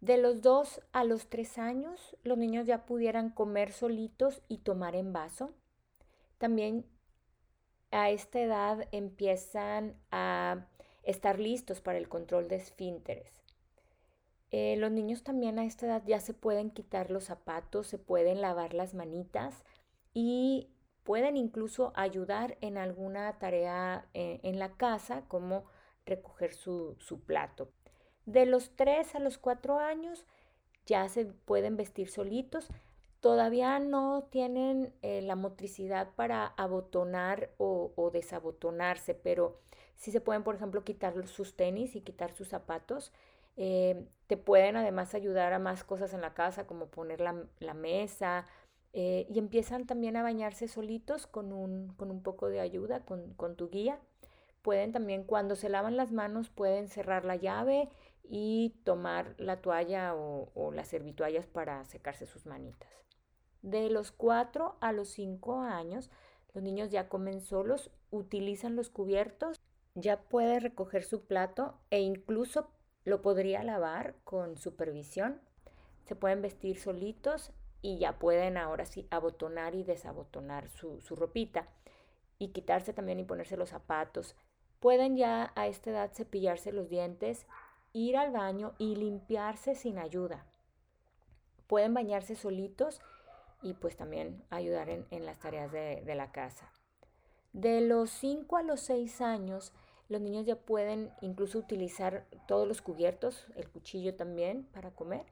De 0.00 0.16
los 0.16 0.42
dos 0.42 0.80
a 0.92 1.02
los 1.04 1.28
tres 1.28 1.58
años, 1.58 2.16
los 2.22 2.38
niños 2.38 2.66
ya 2.66 2.86
pudieran 2.86 3.30
comer 3.30 3.72
solitos 3.72 4.42
y 4.48 4.58
tomar 4.58 4.94
en 4.94 5.12
vaso. 5.12 5.52
También 6.38 6.86
a 7.90 8.10
esta 8.10 8.40
edad 8.40 8.88
empiezan 8.92 9.96
a 10.12 10.66
estar 11.02 11.40
listos 11.40 11.80
para 11.80 11.98
el 11.98 12.08
control 12.08 12.48
de 12.48 12.56
esfínteres. 12.56 13.42
Eh, 14.50 14.76
los 14.78 14.90
niños 14.90 15.24
también 15.24 15.58
a 15.58 15.64
esta 15.64 15.86
edad 15.86 16.02
ya 16.06 16.20
se 16.20 16.32
pueden 16.32 16.70
quitar 16.70 17.10
los 17.10 17.24
zapatos, 17.24 17.86
se 17.86 17.98
pueden 17.98 18.40
lavar 18.40 18.74
las 18.74 18.94
manitas 18.94 19.64
y 20.14 20.70
pueden 21.02 21.36
incluso 21.36 21.92
ayudar 21.96 22.56
en 22.60 22.78
alguna 22.78 23.38
tarea 23.38 24.08
eh, 24.14 24.40
en 24.42 24.58
la 24.58 24.76
casa, 24.76 25.24
como 25.28 25.64
recoger 26.06 26.54
su, 26.54 26.96
su 26.98 27.20
plato. 27.24 27.70
De 28.28 28.44
los 28.44 28.76
3 28.76 29.14
a 29.14 29.20
los 29.20 29.38
4 29.38 29.78
años 29.78 30.26
ya 30.84 31.08
se 31.08 31.24
pueden 31.24 31.78
vestir 31.78 32.10
solitos, 32.10 32.68
todavía 33.20 33.78
no 33.78 34.24
tienen 34.30 34.92
eh, 35.00 35.22
la 35.22 35.34
motricidad 35.34 36.10
para 36.14 36.48
abotonar 36.58 37.48
o, 37.56 38.10
desabotonarse, 38.12 39.14
pero 39.14 39.56
sí 39.96 40.10
se 40.10 40.20
pueden, 40.20 40.42
por 40.42 40.56
ejemplo, 40.56 40.84
quitar 40.84 41.26
sus 41.26 41.56
tenis 41.56 41.96
y 41.96 42.02
quitar 42.02 42.32
sus 42.32 42.48
zapatos. 42.48 43.12
Eh, 43.56 44.04
te 44.26 44.36
pueden 44.36 44.76
además 44.76 45.14
ayudar 45.14 45.54
a 45.54 45.58
más 45.58 45.82
cosas 45.82 46.12
en 46.12 46.20
la 46.20 46.34
casa, 46.34 46.66
como 46.66 46.88
poner 46.88 47.22
la, 47.22 47.74
mesa, 47.74 48.44
eh, 48.92 49.26
y 49.30 49.38
empiezan 49.38 49.86
también 49.86 50.18
a 50.18 50.22
bañarse 50.22 50.68
solitos 50.68 51.26
con 51.26 51.54
un, 51.54 51.94
con 51.94 52.10
un 52.10 52.22
poco 52.22 52.50
de 52.50 52.60
ayuda, 52.60 53.06
con, 53.06 53.32
con, 53.32 53.56
tu 53.56 53.70
guía. 53.70 53.98
Pueden 54.60 54.92
también, 54.92 55.24
cuando 55.24 55.56
se 55.56 55.70
lavan 55.70 55.96
las 55.96 56.12
manos, 56.12 56.50
pueden 56.50 56.88
cerrar 56.88 57.24
la 57.24 57.36
llave 57.36 57.88
y 58.28 58.74
tomar 58.84 59.34
la 59.38 59.60
toalla 59.62 60.14
o, 60.14 60.70
las 60.72 60.88
servituallas 60.88 61.46
para 61.46 61.84
secarse 61.86 62.26
sus 62.26 62.46
manitas. 62.46 62.90
De 63.62 63.88
los 63.90 64.12
4 64.12 64.76
a 64.80 64.92
los 64.92 65.08
5 65.10 65.62
años, 65.62 66.10
los 66.54 66.62
niños 66.62 66.90
ya 66.90 67.08
comen 67.08 67.40
solos, 67.40 67.90
utilizan 68.10 68.76
los 68.76 68.90
cubiertos, 68.90 69.60
ya 69.94 70.20
puede 70.22 70.60
recoger 70.60 71.04
su 71.04 71.24
plato 71.24 71.78
e 71.90 72.00
incluso 72.00 72.68
lo 73.04 73.22
podría 73.22 73.64
lavar 73.64 74.14
con 74.24 74.58
supervisión. 74.58 75.40
Se 76.04 76.14
pueden 76.14 76.42
vestir 76.42 76.78
solitos 76.78 77.52
y 77.80 77.98
ya 77.98 78.18
pueden 78.18 78.56
ahora 78.56 78.84
sí 78.84 79.08
abotonar 79.10 79.74
y 79.74 79.84
desabotonar 79.84 80.68
su, 80.68 81.00
su 81.00 81.16
ropita 81.16 81.68
y 82.38 82.48
quitarse 82.48 82.92
también 82.92 83.20
y 83.20 83.24
ponerse 83.24 83.56
los 83.56 83.70
zapatos. 83.70 84.36
Pueden 84.80 85.16
ya 85.16 85.52
a 85.56 85.66
esta 85.66 85.90
edad 85.90 86.12
cepillarse 86.12 86.72
los 86.72 86.88
dientes, 86.88 87.46
ir 87.92 88.16
al 88.16 88.32
baño 88.32 88.74
y 88.78 88.96
limpiarse 88.96 89.74
sin 89.74 89.98
ayuda. 89.98 90.46
Pueden 91.66 91.94
bañarse 91.94 92.34
solitos 92.34 93.00
y 93.62 93.74
pues 93.74 93.96
también 93.96 94.42
ayudar 94.50 94.88
en, 94.88 95.26
las 95.26 95.38
tareas 95.38 95.70
de, 95.72 96.02
de, 96.04 96.14
la 96.14 96.30
casa. 96.32 96.70
De 97.52 97.80
los 97.80 98.10
5 98.10 98.56
a 98.56 98.62
los 98.62 98.80
6 98.80 99.20
años, 99.20 99.72
los 100.08 100.20
niños 100.20 100.46
ya 100.46 100.56
pueden 100.56 101.12
incluso 101.20 101.58
utilizar 101.58 102.24
todos 102.46 102.66
los 102.66 102.80
cubiertos, 102.80 103.46
el 103.56 103.68
cuchillo 103.68 104.14
también 104.14 104.64
para 104.72 104.90
comer. 104.90 105.26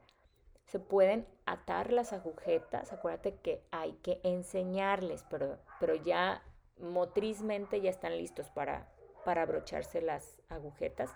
Se 0.65 0.79
pueden 0.79 1.25
atar 1.45 1.93
las 1.93 2.11
agujetas. 2.11 2.91
Acuérdate 2.91 3.35
que 3.35 3.63
hay 3.71 3.93
que 4.03 4.19
enseñarles, 4.23 5.23
pero, 5.29 5.57
pero 5.79 5.95
ya 5.95 6.43
motrizmente 6.79 7.81
ya 7.81 7.89
están 7.89 8.17
listos 8.17 8.49
para, 8.49 8.87
para 9.23 9.43
abrocharse 9.43 10.01
las 10.01 10.35
agujetas. 10.49 11.11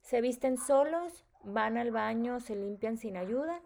Se 0.00 0.20
visten 0.20 0.58
solos, 0.58 1.24
van 1.44 1.76
al 1.76 1.90
baño, 1.90 2.40
se 2.40 2.56
limpian 2.56 2.98
sin 2.98 3.16
ayuda 3.16 3.62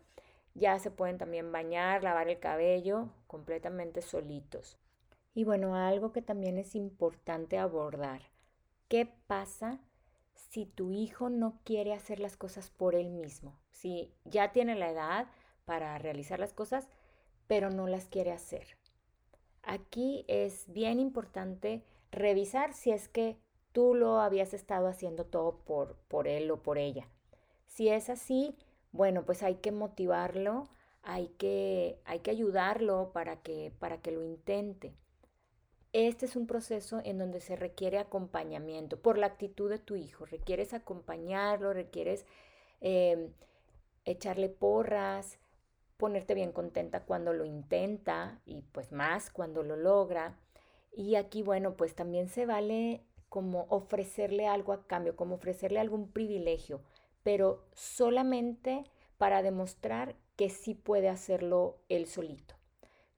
ya 0.55 0.79
se 0.79 0.91
pueden 0.91 1.19
también 1.19 1.51
bañar, 1.51 2.03
lavar 2.03 2.29
el 2.29 2.39
cabello 2.39 3.11
completamente 3.27 4.03
solitos. 4.03 4.79
Y 5.35 5.45
bueno, 5.45 5.75
algo 5.75 6.13
que 6.13 6.23
también 6.23 6.59
es 6.59 6.77
importante 6.77 7.59
abordar. 7.59 8.23
¿Qué 8.89 9.13
pasa 9.27 9.81
si 10.35 10.65
tu 10.65 10.93
hijo 10.93 11.29
no 11.29 11.59
quiere 11.65 11.93
hacer 11.93 12.21
las 12.21 12.37
cosas 12.37 12.71
por 12.71 12.95
él 12.95 13.11
mismo? 13.11 13.59
Si 13.73 14.15
ya 14.25 14.53
tiene 14.53 14.77
la 14.77 14.91
edad 14.91 15.27
para 15.65 15.99
realizar 15.99 16.39
las 16.39 16.53
cosas, 16.53 16.89
pero 17.49 17.71
no 17.71 17.89
las 17.89 18.07
quiere 18.07 18.31
hacer. 18.31 18.77
Aquí 19.63 20.25
es 20.29 20.73
bien 20.73 21.01
importante 21.01 21.83
revisar 22.13 22.75
si 22.75 22.93
es 22.93 23.09
que 23.09 23.37
tú 23.75 23.97
lo 23.97 24.21
habías 24.21 24.55
estado 24.55 24.87
haciendo 24.87 25.25
todo 25.27 25.57
por, 25.65 25.97
por 26.07 26.29
él 26.29 26.49
o 26.53 26.63
por 26.63 26.79
ella. 26.79 27.09
Si 27.67 27.89
es 27.89 28.09
así, 28.09 28.57
bueno, 28.93 29.25
pues 29.27 29.43
hay 29.43 29.57
que 29.57 29.73
motivarlo, 29.73 30.69
hay 31.03 31.27
que, 31.39 31.99
hay 32.05 32.21
que 32.21 32.31
ayudarlo 32.31 33.11
para 33.13 33.43
que, 33.43 33.73
para 33.81 34.01
que 34.01 34.13
lo 34.13 34.23
intente. 34.23 34.95
Este 35.93 36.27
es 36.27 36.37
un 36.37 36.47
proceso 36.47 37.01
en 37.05 37.19
donde 37.19 37.41
se 37.41 37.57
requiere 37.57 37.99
acompañamiento 37.99 38.97
por 38.97 39.19
la 39.19 39.27
actitud 39.27 39.69
de 39.69 39.81
tu 39.81 39.97
hijo. 39.97 40.25
Requieres 40.25 40.73
acompañarlo, 40.73 41.73
requieres 41.73 42.27
em, 42.81 43.33
echarle 44.05 44.51
porras, 44.51 45.41
ponerte 45.97 46.35
bien 46.35 46.53
contenta 46.53 47.05
cuando 47.05 47.33
lo 47.33 47.45
intenta 47.45 48.41
y 48.47 48.63
pues 48.71 48.93
más 48.93 49.31
cuando 49.31 49.65
lo 49.65 49.75
logra. 49.75 50.39
Y 50.93 51.17
aquí, 51.17 51.43
bueno, 51.43 51.77
pues 51.77 51.97
también 51.97 52.29
se 52.29 52.47
vale 52.47 53.03
como 53.35 53.67
ofrecerle 53.69 54.47
algo 54.47 54.73
a 54.73 54.87
cambio, 54.87 55.17
como 55.17 55.35
ofrecerle 55.35 55.81
algún 55.81 56.07
privilegio 56.09 56.81
pero 57.25 57.65
solamente 57.73 58.85
para 59.19 59.43
demostrar 59.43 60.15
que 60.37 60.51
sí 60.51 60.75
puede 60.75 61.09
hacerlo 61.09 61.79
él 61.89 62.07
solito. 62.07 62.55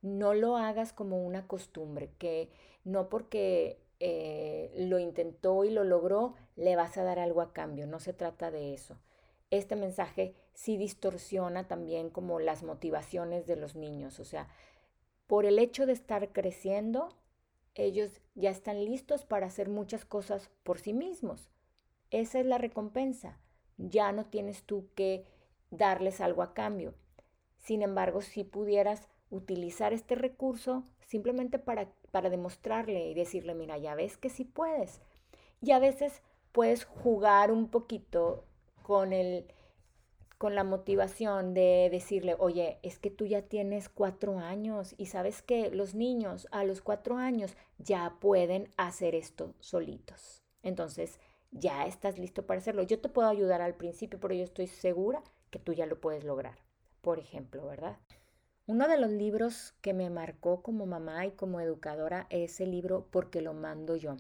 No 0.01 0.33
lo 0.33 0.57
hagas 0.57 0.95
como 0.95 1.27
una 1.27 1.47
costumbre, 1.47 2.13
que 2.19 2.49
no 2.85 3.09
porque 3.11 3.83
eh, 3.99 4.73
lo 4.77 4.99
intentó 4.99 5.65
y 5.65 5.71
lo 5.71 5.85
logró, 5.85 6.35
le 6.55 6.77
vas 6.77 6.97
a 6.97 7.03
dar 7.03 7.19
algo 7.19 7.41
a 7.41 7.53
cambio. 7.53 7.87
No 7.87 7.99
se 7.99 8.13
trata 8.13 8.51
de 8.51 8.73
eso. 8.73 8.97
Este 9.51 9.75
mensaje 9.75 10.35
sí 10.55 10.77
distorsiona 10.77 11.67
también 11.67 12.11
como 12.11 12.39
las 12.39 12.63
motivaciones 12.63 13.47
de 13.47 13.57
los 13.57 13.75
niños. 13.75 14.21
O 14.21 14.25
sea, 14.25 14.49
por 15.27 15.47
el 15.47 15.59
hecho 15.59 15.87
de 15.87 15.95
estar 15.95 16.31
creciendo, 16.31 17.09
ellos 17.77 18.21
ya 18.35 18.51
están 18.51 18.85
listos 18.85 19.25
para 19.25 19.47
hacer 19.47 19.69
muchas 19.69 20.05
cosas 20.05 20.51
por 20.63 20.79
sí 20.79 20.93
mismos. 20.93 21.51
Esa 22.11 22.41
es 22.41 22.47
la 22.47 22.59
recompensa 22.59 23.39
ya 23.79 24.13
no 24.13 24.27
tienes 24.27 24.65
tú 24.65 24.89
que 24.95 25.25
darles 25.71 26.21
algo 26.21 26.43
a 26.43 26.55
cambio. 26.55 26.95
Sin 27.59 27.83
embargo, 27.83 28.23
si 28.23 28.45
pudieras 28.45 29.09
utilizar 29.31 29.93
este 29.93 30.15
recurso 30.15 30.85
simplemente 31.01 31.59
para, 31.59 31.89
para 32.11 32.31
demostrarle 32.31 33.11
y 33.11 33.15
decirle, 33.15 33.55
mira, 33.55 33.79
ya 33.79 33.95
ves 33.95 34.17
que 34.17 34.31
sí 34.31 34.45
puedes. 34.45 35.01
Y 35.61 35.73
a 35.73 35.79
veces 35.79 36.23
puedes 36.53 36.85
jugar 36.85 37.51
un 37.51 37.69
poquito 37.69 38.45
con 38.83 39.13
el 39.13 39.47
con 40.39 40.55
la 40.55 40.65
motivación 40.65 41.55
de 41.55 41.89
decirle, 41.91 42.37
oye, 42.39 42.79
es 42.83 42.99
que 42.99 43.11
tú 43.11 43.25
ya 43.25 43.43
tienes 43.43 43.89
cuatro 43.89 44.39
años 44.39 44.95
y 44.99 45.07
sabes 45.07 45.43
que 45.43 45.71
los 45.71 45.95
niños 45.95 46.47
a 46.51 46.65
los 46.65 46.83
cuatro 46.83 47.17
años 47.17 47.57
ya 47.79 48.17
pueden 48.21 48.69
hacer 48.77 49.15
esto 49.15 49.55
solitos. 49.61 50.43
Entonces, 50.63 51.19
ya 51.53 51.87
estás 51.87 52.19
listo 52.19 52.45
para 52.45 52.59
hacerlo. 52.59 52.83
Yo 52.83 53.01
te 53.01 53.09
puedo 53.09 53.29
ayudar 53.29 53.63
al 53.63 53.75
principio, 53.75 54.21
pero 54.21 54.35
yo 54.35 54.45
estoy 54.45 54.67
segura 54.67 55.23
que 55.51 55.59
tú 55.59 55.73
ya 55.73 55.87
lo 55.87 56.01
puedes 56.01 56.25
lograr, 56.25 56.59
por 57.01 57.19
ejemplo, 57.19 57.67
¿verdad? 57.67 57.97
Uno 58.67 58.89
de 58.89 58.99
los 58.99 59.11
libros 59.11 59.75
que 59.81 59.95
me 59.95 60.11
marcó 60.11 60.61
como 60.61 60.87
mamá 60.87 61.25
y 61.25 61.31
como 61.31 61.61
educadora 61.61 62.27
es 62.31 62.61
el 62.61 62.73
libro 62.73 63.07
Porque 63.11 63.41
lo 63.41 63.55
mando 63.55 63.95
yo. 63.97 64.17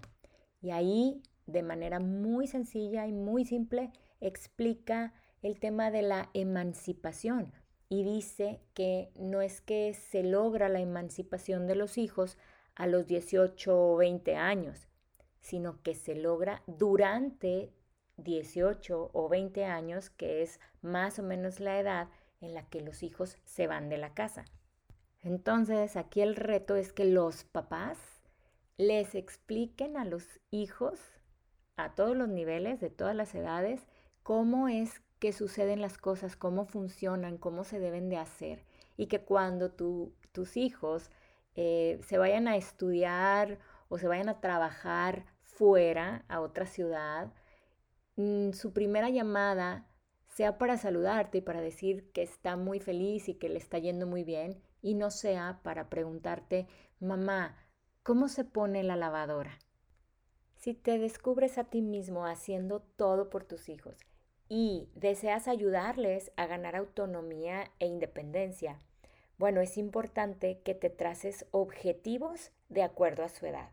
Y 0.62 0.70
ahí, 0.70 1.20
de 1.46 1.62
manera 1.62 1.98
muy 1.98 2.46
sencilla 2.46 3.06
y 3.06 3.12
muy 3.12 3.44
simple, 3.44 3.90
explica 4.20 5.12
el 5.46 5.60
tema 5.60 5.90
de 5.90 6.02
la 6.02 6.28
emancipación 6.34 7.52
y 7.88 8.02
dice 8.02 8.60
que 8.74 9.10
no 9.14 9.40
es 9.40 9.60
que 9.60 9.94
se 9.94 10.22
logra 10.22 10.68
la 10.68 10.80
emancipación 10.80 11.66
de 11.66 11.76
los 11.76 11.98
hijos 11.98 12.36
a 12.74 12.86
los 12.86 13.06
18 13.06 13.92
o 13.92 13.96
20 13.96 14.36
años, 14.36 14.88
sino 15.40 15.80
que 15.82 15.94
se 15.94 16.16
logra 16.16 16.62
durante 16.66 17.72
18 18.16 19.10
o 19.12 19.28
20 19.28 19.64
años, 19.64 20.10
que 20.10 20.42
es 20.42 20.58
más 20.82 21.18
o 21.18 21.22
menos 21.22 21.60
la 21.60 21.78
edad 21.78 22.08
en 22.40 22.54
la 22.54 22.68
que 22.68 22.80
los 22.80 23.02
hijos 23.02 23.36
se 23.44 23.66
van 23.66 23.88
de 23.88 23.98
la 23.98 24.14
casa. 24.14 24.44
Entonces, 25.22 25.96
aquí 25.96 26.20
el 26.20 26.36
reto 26.36 26.76
es 26.76 26.92
que 26.92 27.04
los 27.04 27.44
papás 27.44 27.98
les 28.78 29.14
expliquen 29.14 29.96
a 29.96 30.04
los 30.04 30.40
hijos 30.50 31.00
a 31.76 31.94
todos 31.94 32.16
los 32.16 32.28
niveles, 32.28 32.80
de 32.80 32.90
todas 32.90 33.14
las 33.14 33.34
edades, 33.34 33.86
cómo 34.22 34.68
es 34.68 35.02
que 35.18 35.32
suceden 35.32 35.80
las 35.80 35.98
cosas, 35.98 36.36
cómo 36.36 36.66
funcionan, 36.66 37.38
cómo 37.38 37.64
se 37.64 37.80
deben 37.80 38.08
de 38.08 38.18
hacer. 38.18 38.64
Y 38.96 39.06
que 39.06 39.20
cuando 39.20 39.70
tus 39.70 40.56
hijos 40.56 41.10
eh, 41.54 41.98
se 42.06 42.18
vayan 42.18 42.48
a 42.48 42.56
estudiar 42.56 43.58
o 43.88 43.98
se 43.98 44.08
vayan 44.08 44.28
a 44.28 44.40
trabajar 44.40 45.26
fuera, 45.42 46.24
a 46.28 46.40
otra 46.40 46.66
ciudad, 46.66 47.32
mm, 48.16 48.52
su 48.52 48.72
primera 48.72 49.08
llamada 49.10 49.86
sea 50.28 50.58
para 50.58 50.76
saludarte 50.76 51.38
y 51.38 51.40
para 51.40 51.60
decir 51.62 52.10
que 52.12 52.22
está 52.22 52.56
muy 52.56 52.80
feliz 52.80 53.28
y 53.28 53.34
que 53.34 53.48
le 53.48 53.58
está 53.58 53.78
yendo 53.78 54.06
muy 54.06 54.22
bien, 54.22 54.60
y 54.82 54.94
no 54.94 55.10
sea 55.10 55.60
para 55.62 55.88
preguntarte, 55.88 56.68
mamá, 57.00 57.56
¿cómo 58.02 58.28
se 58.28 58.44
pone 58.44 58.82
la 58.82 58.96
lavadora? 58.96 59.58
Si 60.56 60.74
te 60.74 60.98
descubres 60.98 61.58
a 61.58 61.64
ti 61.64 61.80
mismo 61.80 62.26
haciendo 62.26 62.80
todo 62.80 63.30
por 63.30 63.44
tus 63.44 63.68
hijos 63.68 63.96
y 64.48 64.88
deseas 64.94 65.48
ayudarles 65.48 66.32
a 66.36 66.46
ganar 66.46 66.76
autonomía 66.76 67.70
e 67.78 67.86
independencia, 67.86 68.78
bueno, 69.38 69.60
es 69.60 69.76
importante 69.76 70.60
que 70.64 70.74
te 70.74 70.88
traces 70.88 71.46
objetivos 71.50 72.52
de 72.68 72.82
acuerdo 72.82 73.22
a 73.22 73.28
su 73.28 73.46
edad. 73.46 73.70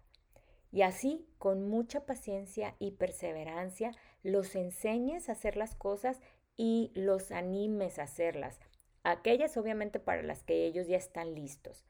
Y 0.72 0.82
así, 0.82 1.26
con 1.38 1.70
mucha 1.70 2.06
paciencia 2.06 2.76
y 2.80 2.92
perseverancia, 2.92 3.92
los 4.24 4.56
enseñes 4.56 5.30
a 5.30 5.34
hacer 5.34 5.56
las 5.56 5.76
cosas 5.76 6.20
y 6.58 6.92
los 6.96 7.32
animes 7.32 8.00
a 8.00 8.04
hacerlas. 8.04 8.60
Aquellas 9.04 9.56
obviamente 9.58 10.00
para 10.00 10.24
las 10.24 10.44
que 10.44 10.66
ellos 10.66 10.88
ya 10.88 10.98
están 10.98 11.36
listos. 11.36 11.86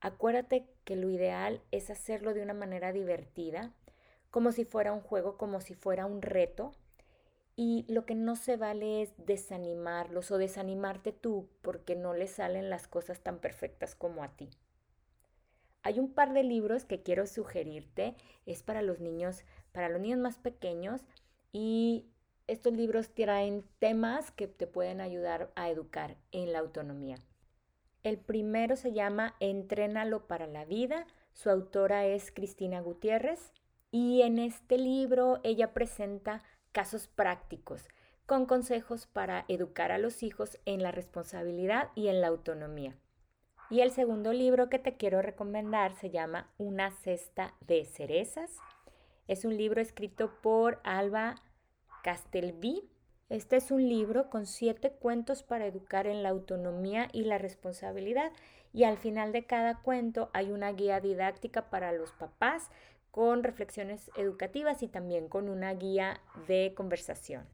Acuérdate 0.00 0.66
que 0.84 0.96
lo 0.96 1.10
ideal 1.10 1.60
es 1.70 1.90
hacerlo 1.90 2.32
de 2.32 2.42
una 2.42 2.54
manera 2.54 2.92
divertida, 2.92 3.72
como 4.30 4.52
si 4.52 4.64
fuera 4.64 4.92
un 4.92 5.00
juego, 5.00 5.36
como 5.36 5.60
si 5.60 5.74
fuera 5.74 6.06
un 6.06 6.22
reto, 6.22 6.72
y 7.60 7.84
lo 7.88 8.06
que 8.06 8.14
no 8.14 8.36
se 8.36 8.56
vale 8.56 9.02
es 9.02 9.12
desanimarlos 9.16 10.30
o 10.30 10.38
desanimarte 10.38 11.10
tú 11.10 11.48
porque 11.60 11.96
no 11.96 12.14
les 12.14 12.30
salen 12.30 12.70
las 12.70 12.86
cosas 12.86 13.18
tan 13.18 13.40
perfectas 13.40 13.96
como 13.96 14.22
a 14.22 14.28
ti. 14.28 14.48
Hay 15.82 15.98
un 15.98 16.12
par 16.12 16.32
de 16.32 16.44
libros 16.44 16.84
que 16.84 17.02
quiero 17.02 17.26
sugerirte, 17.26 18.14
es 18.46 18.62
para 18.62 18.80
los 18.80 19.00
niños, 19.00 19.42
para 19.72 19.88
los 19.88 20.00
niños 20.00 20.20
más 20.20 20.38
pequeños 20.38 21.00
y 21.50 22.06
estos 22.46 22.74
libros 22.74 23.12
traen 23.12 23.64
temas 23.80 24.30
que 24.30 24.46
te 24.46 24.68
pueden 24.68 25.00
ayudar 25.00 25.50
a 25.56 25.68
educar 25.68 26.16
en 26.30 26.52
la 26.52 26.60
autonomía. 26.60 27.16
El 28.04 28.18
primero 28.18 28.76
se 28.76 28.92
llama 28.92 29.34
Entrénalo 29.40 30.28
para 30.28 30.46
la 30.46 30.64
vida. 30.64 31.08
Su 31.32 31.50
autora 31.50 32.06
es 32.06 32.30
Cristina 32.30 32.80
Gutiérrez 32.82 33.52
y 33.90 34.22
en 34.22 34.38
este 34.38 34.78
libro 34.78 35.40
ella 35.42 35.74
presenta 35.74 36.44
casos 36.72 37.08
prácticos 37.08 37.88
con 38.28 38.44
consejos 38.44 39.06
para 39.06 39.46
educar 39.48 39.90
a 39.90 39.96
los 39.96 40.22
hijos 40.22 40.58
en 40.66 40.82
la 40.82 40.90
responsabilidad 40.90 41.88
y 41.94 42.08
en 42.08 42.20
la 42.20 42.26
autonomía. 42.26 42.94
Y 43.70 43.80
el 43.80 43.90
segundo 43.90 44.34
libro 44.34 44.68
que 44.68 44.78
te 44.78 44.98
quiero 44.98 45.22
recomendar 45.22 45.94
se 45.94 46.10
llama 46.10 46.52
Una 46.58 46.90
cesta 46.90 47.54
de 47.66 47.86
cerezas. 47.86 48.58
Es 49.28 49.46
un 49.46 49.56
libro 49.56 49.80
escrito 49.80 50.30
por 50.42 50.78
Alba 50.84 51.36
Castelví. 52.02 52.90
Este 53.30 53.56
es 53.56 53.70
un 53.70 53.88
libro 53.88 54.28
con 54.28 54.44
siete 54.44 54.90
cuentos 54.90 55.42
para 55.42 55.66
educar 55.66 56.06
en 56.06 56.22
la 56.22 56.28
autonomía 56.28 57.08
y 57.14 57.24
la 57.24 57.38
responsabilidad. 57.38 58.30
Y 58.74 58.84
al 58.84 58.98
final 58.98 59.32
de 59.32 59.46
cada 59.46 59.80
cuento 59.80 60.28
hay 60.34 60.50
una 60.50 60.72
guía 60.72 61.00
didáctica 61.00 61.70
para 61.70 61.92
los 61.92 62.12
papás 62.12 62.70
con 63.10 63.42
reflexiones 63.42 64.10
educativas 64.16 64.82
y 64.82 64.88
también 64.88 65.28
con 65.28 65.48
una 65.48 65.72
guía 65.74 66.20
de 66.46 66.72
conversación. 66.76 67.46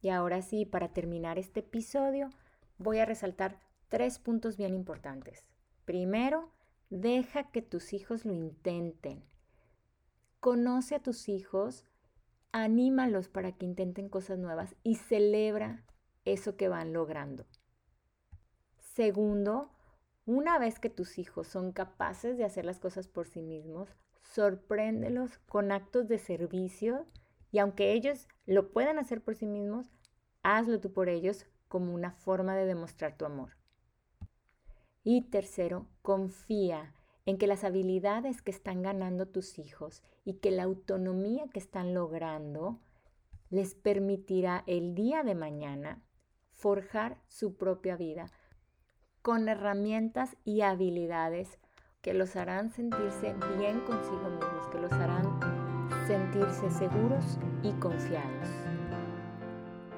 Y 0.00 0.10
ahora 0.10 0.42
sí, 0.42 0.64
para 0.64 0.92
terminar 0.92 1.38
este 1.38 1.60
episodio, 1.60 2.30
voy 2.78 2.98
a 2.98 3.06
resaltar 3.06 3.60
tres 3.88 4.18
puntos 4.18 4.56
bien 4.56 4.74
importantes. 4.74 5.44
Primero, 5.84 6.50
deja 6.90 7.50
que 7.50 7.62
tus 7.62 7.92
hijos 7.92 8.24
lo 8.24 8.32
intenten. 8.32 9.24
Conoce 10.40 10.94
a 10.94 11.02
tus 11.02 11.28
hijos, 11.28 11.84
anímalos 12.52 13.28
para 13.28 13.52
que 13.52 13.66
intenten 13.66 14.08
cosas 14.08 14.38
nuevas 14.38 14.76
y 14.82 14.96
celebra 14.96 15.84
eso 16.24 16.56
que 16.56 16.68
van 16.68 16.92
logrando. 16.92 17.46
Segundo, 18.78 19.70
una 20.24 20.58
vez 20.58 20.78
que 20.78 20.90
tus 20.90 21.18
hijos 21.18 21.46
son 21.46 21.72
capaces 21.72 22.36
de 22.36 22.44
hacer 22.44 22.64
las 22.64 22.80
cosas 22.80 23.08
por 23.08 23.28
sí 23.28 23.42
mismos, 23.42 23.94
sorpréndelos 24.32 25.38
con 25.48 25.72
actos 25.72 26.08
de 26.08 26.18
servicio 26.18 27.06
y 27.52 27.58
aunque 27.58 27.92
ellos 27.92 28.28
lo 28.44 28.70
puedan 28.70 28.98
hacer 28.98 29.22
por 29.22 29.34
sí 29.34 29.46
mismos, 29.46 29.90
hazlo 30.42 30.80
tú 30.80 30.92
por 30.92 31.08
ellos 31.08 31.46
como 31.68 31.94
una 31.94 32.12
forma 32.12 32.54
de 32.54 32.66
demostrar 32.66 33.16
tu 33.16 33.24
amor. 33.24 33.56
Y 35.02 35.22
tercero, 35.22 35.86
confía 36.02 36.94
en 37.24 37.38
que 37.38 37.46
las 37.46 37.64
habilidades 37.64 38.42
que 38.42 38.50
están 38.50 38.82
ganando 38.82 39.26
tus 39.26 39.58
hijos 39.58 40.02
y 40.24 40.34
que 40.34 40.50
la 40.50 40.64
autonomía 40.64 41.46
que 41.52 41.58
están 41.58 41.94
logrando 41.94 42.80
les 43.50 43.74
permitirá 43.74 44.64
el 44.66 44.94
día 44.94 45.22
de 45.22 45.34
mañana 45.34 46.02
forjar 46.52 47.18
su 47.28 47.56
propia 47.56 47.96
vida 47.96 48.30
con 49.22 49.48
herramientas 49.48 50.36
y 50.44 50.60
habilidades 50.60 51.58
que 52.06 52.14
los 52.14 52.36
harán 52.36 52.70
sentirse 52.70 53.34
bien 53.58 53.80
consigo 53.80 54.30
mismos, 54.30 54.68
que 54.70 54.78
los 54.78 54.92
harán 54.92 55.40
sentirse 56.06 56.70
seguros 56.70 57.36
y 57.64 57.72
confiados. 57.80 58.48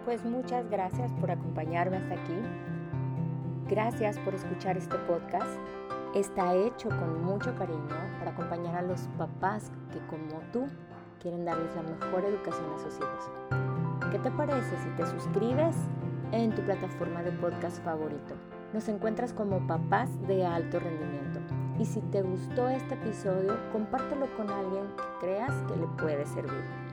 Pues 0.07 0.25
muchas 0.25 0.71
gracias 0.71 1.13
por 1.21 1.31
acompañarme 1.31 1.99
hasta 1.99 2.15
aquí. 2.15 2.41
Gracias 3.69 4.19
por 4.21 4.35
escuchar 4.35 4.79
este 4.79 4.97
podcast. 5.01 5.61
Está 6.15 6.55
hecho 6.55 6.89
con 6.89 7.23
mucho 7.23 7.55
cariño 7.57 7.95
para 8.19 8.31
acompañar 8.31 8.77
a 8.77 8.83
los 8.83 9.03
papás 9.19 9.71
que 9.93 9.99
como 10.07 10.41
tú 10.51 10.67
quieren 11.21 11.45
darles 11.45 11.77
la 11.77 11.83
mejor 11.83 12.25
educación 12.25 12.73
a 12.75 12.79
sus 12.79 12.97
hijos. 12.97 13.31
¿Qué 14.11 14.19
te 14.19 14.31
parece 14.31 14.79
si 14.79 14.89
te 14.97 15.07
suscribes 15.07 15.77
en 16.33 16.55
tu 16.55 16.63
plataforma 16.63 17.23
de 17.23 17.33
podcast 17.33 17.85
favorito? 17.85 18.35
Nos 18.73 18.89
encuentras 18.89 19.35
como 19.35 19.67
papás 19.67 20.09
de 20.27 20.47
alto 20.47 20.81
rendimiento. 20.81 21.28
Y 21.79 21.85
si 21.85 22.01
te 22.01 22.23
gustó 22.23 22.69
este 22.69 22.95
episodio, 22.95 23.57
compártelo 23.73 24.27
con 24.37 24.51
alguien 24.51 24.89
que 24.97 25.27
creas 25.27 25.55
que 25.69 25.77
le 25.77 25.87
puede 25.97 26.27
servir. 26.27 26.88